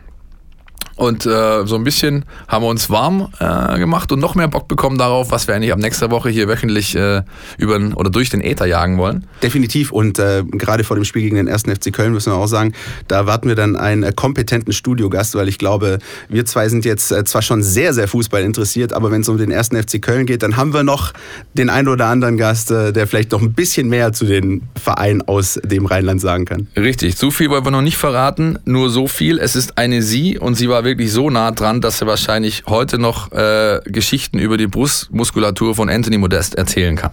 Und 0.98 1.28
äh, 1.28 1.66
so 1.66 1.76
ein 1.76 1.84
bisschen 1.84 2.26
haben 2.48 2.64
wir 2.64 2.70
uns 2.70 2.90
warm 2.90 3.30
äh, 3.40 3.78
gemacht 3.78 4.12
und 4.12 4.20
noch 4.20 4.34
mehr 4.34 4.48
Bock 4.48 4.68
bekommen 4.68 4.98
darauf, 4.98 5.30
was 5.30 5.48
wir 5.48 5.56
eigentlich 5.56 5.72
ab 5.72 5.78
nächster 5.78 6.10
Woche 6.10 6.30
hier 6.30 6.48
wöchentlich 6.48 6.96
äh, 6.96 7.22
über 7.60 7.78
oder 7.96 8.10
durch 8.10 8.32
den 8.32 8.42
Äther 8.42 8.66
jagen 8.66 8.98
wollen. 8.98 9.26
Definitiv. 9.44 9.92
Und 9.92 10.18
äh, 10.18 10.44
gerade 10.44 10.84
vor 10.84 10.96
dem 10.96 11.06
Spiel 11.06 11.22
gegen 11.22 11.36
den 11.36 11.48
ersten 11.48 11.74
FC 11.74 11.94
Köln 11.94 12.14
müssen 12.14 12.34
wir 12.34 12.38
auch 12.38 12.48
sagen, 12.48 12.74
da 13.08 13.18
erwarten 13.18 13.48
wir 13.48 13.56
dann 13.56 13.76
einen 13.76 14.02
äh, 14.02 14.12
kompetenten 14.12 14.74
Studiogast, 14.74 15.36
weil 15.36 15.48
ich 15.48 15.60
glaube, 15.60 16.00
wir 16.30 16.46
zwei 16.48 16.68
sind 16.68 16.84
jetzt 16.84 17.12
äh, 17.12 17.24
zwar 17.26 17.44
schon 17.44 17.62
sehr, 17.62 17.94
sehr 17.94 18.08
Fußball 18.08 18.42
interessiert, 18.42 18.92
aber 18.92 19.12
wenn 19.12 19.22
es 19.22 19.30
um 19.30 19.38
den 19.38 19.52
ersten 19.52 19.76
FC 19.82 20.02
Köln 20.02 20.26
geht, 20.26 20.42
dann 20.42 20.58
haben 20.58 20.74
wir 20.74 20.82
noch 20.82 21.14
den 21.54 21.70
einen 21.70 21.90
oder 21.90 22.08
anderen 22.08 22.38
Gast, 22.38 22.72
der 22.72 23.08
vielleicht 23.08 23.32
noch 23.32 23.42
ein 23.42 23.54
bisschen 23.54 23.88
mehr 23.88 24.14
zu 24.14 24.26
den 24.26 24.64
Vereinen 24.82 25.22
aus 25.22 25.60
dem 25.64 25.86
Rheinland 25.86 26.22
sagen 26.22 26.46
kann. 26.46 26.68
Richtig. 26.76 27.18
Zu 27.18 27.30
viel 27.30 27.50
wollen 27.50 27.66
wir 27.66 27.72
noch 27.72 27.82
nicht 27.82 27.98
verraten. 27.98 28.58
Nur 28.66 28.90
so 28.90 29.08
viel. 29.08 29.38
Es 29.38 29.56
ist 29.56 29.78
eine 29.78 30.02
Sie 30.02 30.40
und 30.40 30.56
sie 30.56 30.70
war 30.70 30.84
wirklich 30.88 31.12
so 31.12 31.30
nah 31.30 31.52
dran, 31.52 31.82
dass 31.82 32.02
er 32.02 32.08
wahrscheinlich 32.08 32.64
heute 32.68 32.98
noch 32.98 33.32
äh, 33.32 33.82
Geschichten 33.86 34.40
über 34.40 34.58
die 34.58 34.68
Brustmuskulatur 34.68 35.76
von 35.76 35.90
Anthony 35.90 36.18
Modest 36.18 36.56
erzählen 36.56 36.96
kann. 36.96 37.12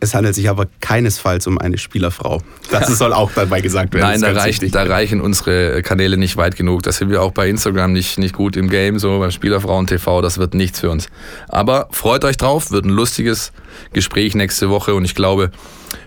Es 0.00 0.14
handelt 0.14 0.36
sich 0.36 0.48
aber 0.48 0.66
keinesfalls 0.80 1.48
um 1.48 1.58
eine 1.58 1.76
Spielerfrau. 1.76 2.40
Das 2.70 2.86
soll 2.96 3.12
auch 3.12 3.32
dabei 3.34 3.60
gesagt 3.60 3.94
werden. 3.94 4.06
Nein, 4.06 4.20
da, 4.20 4.30
reicht, 4.30 4.74
da, 4.74 4.84
reichen 4.84 5.20
unsere 5.20 5.82
Kanäle 5.82 6.16
nicht 6.16 6.36
weit 6.36 6.54
genug. 6.54 6.84
Da 6.84 6.92
sind 6.92 7.10
wir 7.10 7.20
auch 7.20 7.32
bei 7.32 7.48
Instagram 7.48 7.92
nicht, 7.92 8.16
nicht 8.16 8.34
gut 8.34 8.56
im 8.56 8.70
Game, 8.70 9.00
so 9.00 9.18
beim 9.18 9.32
Spielerfrauen 9.32 9.88
TV. 9.88 10.22
Das 10.22 10.38
wird 10.38 10.54
nichts 10.54 10.78
für 10.80 10.90
uns. 10.90 11.08
Aber 11.48 11.88
freut 11.90 12.24
euch 12.24 12.36
drauf, 12.36 12.70
wird 12.70 12.84
ein 12.84 12.90
lustiges 12.90 13.52
Gespräch 13.92 14.36
nächste 14.36 14.70
Woche 14.70 14.94
und 14.94 15.04
ich 15.04 15.16
glaube, 15.16 15.50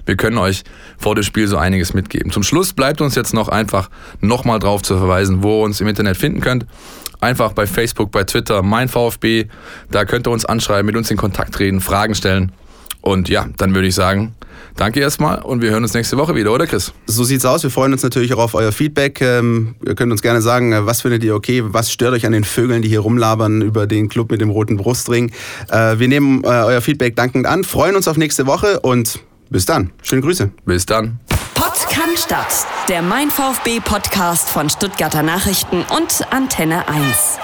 wir 0.06 0.16
können 0.16 0.38
euch 0.38 0.64
vor 0.98 1.16
dem 1.16 1.24
Spiel 1.24 1.48
so 1.48 1.58
einiges 1.58 1.94
mitgeben. 1.94 2.32
Zum 2.32 2.44
Schluss 2.44 2.72
bleibt 2.74 3.02
uns 3.02 3.16
jetzt 3.16 3.34
noch 3.34 3.50
einfach 3.50 3.90
nochmal 4.22 4.60
drauf 4.60 4.82
zu 4.84 4.98
verweisen, 4.98 5.44
wo 5.44 5.62
ihr 5.62 5.66
uns 5.66 5.82
im 5.82 5.88
Internet 5.88 6.16
finden 6.16 6.40
könnt 6.40 6.66
einfach 7.22 7.54
bei 7.54 7.68
Facebook, 7.68 8.12
bei 8.12 8.24
Twitter, 8.24 8.62
mein 8.64 8.90
VfB. 8.90 9.46
Da 9.90 10.06
könnt 10.06 10.28
ihr 10.28 10.32
uns 10.32 10.46
anschreiben, 10.46 10.88
mit 10.88 10.98
uns 10.98 11.10
in 11.12 11.18
Kontakt 11.18 11.54
treten, 11.54 11.80
Fragen 11.80 12.16
stellen. 12.16 12.52
Und 13.02 13.30
ja, 13.30 13.48
dann 13.58 13.74
würde 13.74 13.88
ich 13.88 13.96
sagen, 13.96 14.36
danke 14.76 15.00
erstmal 15.00 15.40
und 15.40 15.62
wir 15.62 15.72
hören 15.72 15.84
uns 15.84 15.94
nächste 15.94 16.18
Woche 16.18 16.36
wieder, 16.36 16.54
oder 16.54 16.68
Chris? 16.68 16.94
So 17.08 17.24
sieht's 17.24 17.46
aus. 17.46 17.64
Wir 17.64 17.72
freuen 17.72 17.94
uns 17.94 18.04
natürlich 18.04 18.34
auch 18.34 18.40
auf 18.40 18.54
euer 18.54 18.72
Feedback. 18.72 19.22
Ähm, 19.22 19.76
ihr 19.86 19.96
könnt 19.96 20.12
uns 20.12 20.22
gerne 20.22 20.42
sagen, 20.42 20.72
äh, 20.72 20.86
was 20.86 21.02
findet 21.02 21.24
ihr 21.24 21.36
okay, 21.36 21.64
was 21.66 21.92
stört 21.92 22.14
euch 22.14 22.26
an 22.26 22.32
den 22.32 22.44
Vögeln, 22.44 22.82
die 22.82 22.90
hier 22.90 23.00
rumlabern 23.00 23.62
über 23.62 23.88
den 23.88 24.10
Club 24.10 24.32
mit 24.32 24.42
dem 24.42 24.50
roten 24.50 24.78
Brustring. 24.78 25.32
Äh, 25.70 26.00
wir 26.00 26.08
nehmen 26.08 26.44
äh, 26.44 26.48
euer 26.48 26.82
Feedback 26.82 27.16
dankend 27.16 27.46
an, 27.48 27.64
freuen 27.64 27.96
uns 27.96 28.08
auf 28.08 28.18
nächste 28.18 28.46
Woche 28.46 28.80
und 28.80 29.20
bis 29.50 29.66
dann. 29.66 29.92
Schöne 30.02 30.22
Grüße. 30.22 30.52
Bis 30.66 30.86
dann. 30.86 31.20
Pott 31.56 31.88
kann 31.90 32.16
Stadt. 32.16 32.66
Der 32.88 33.02
Mein 33.02 33.30
VfB 33.30 33.82
Podcast 33.82 34.50
von 34.50 34.70
Stuttgarter 34.70 35.24
Nachrichten 35.24 35.84
und 35.96 36.32
Antenne 36.32 36.88
1. 36.88 37.38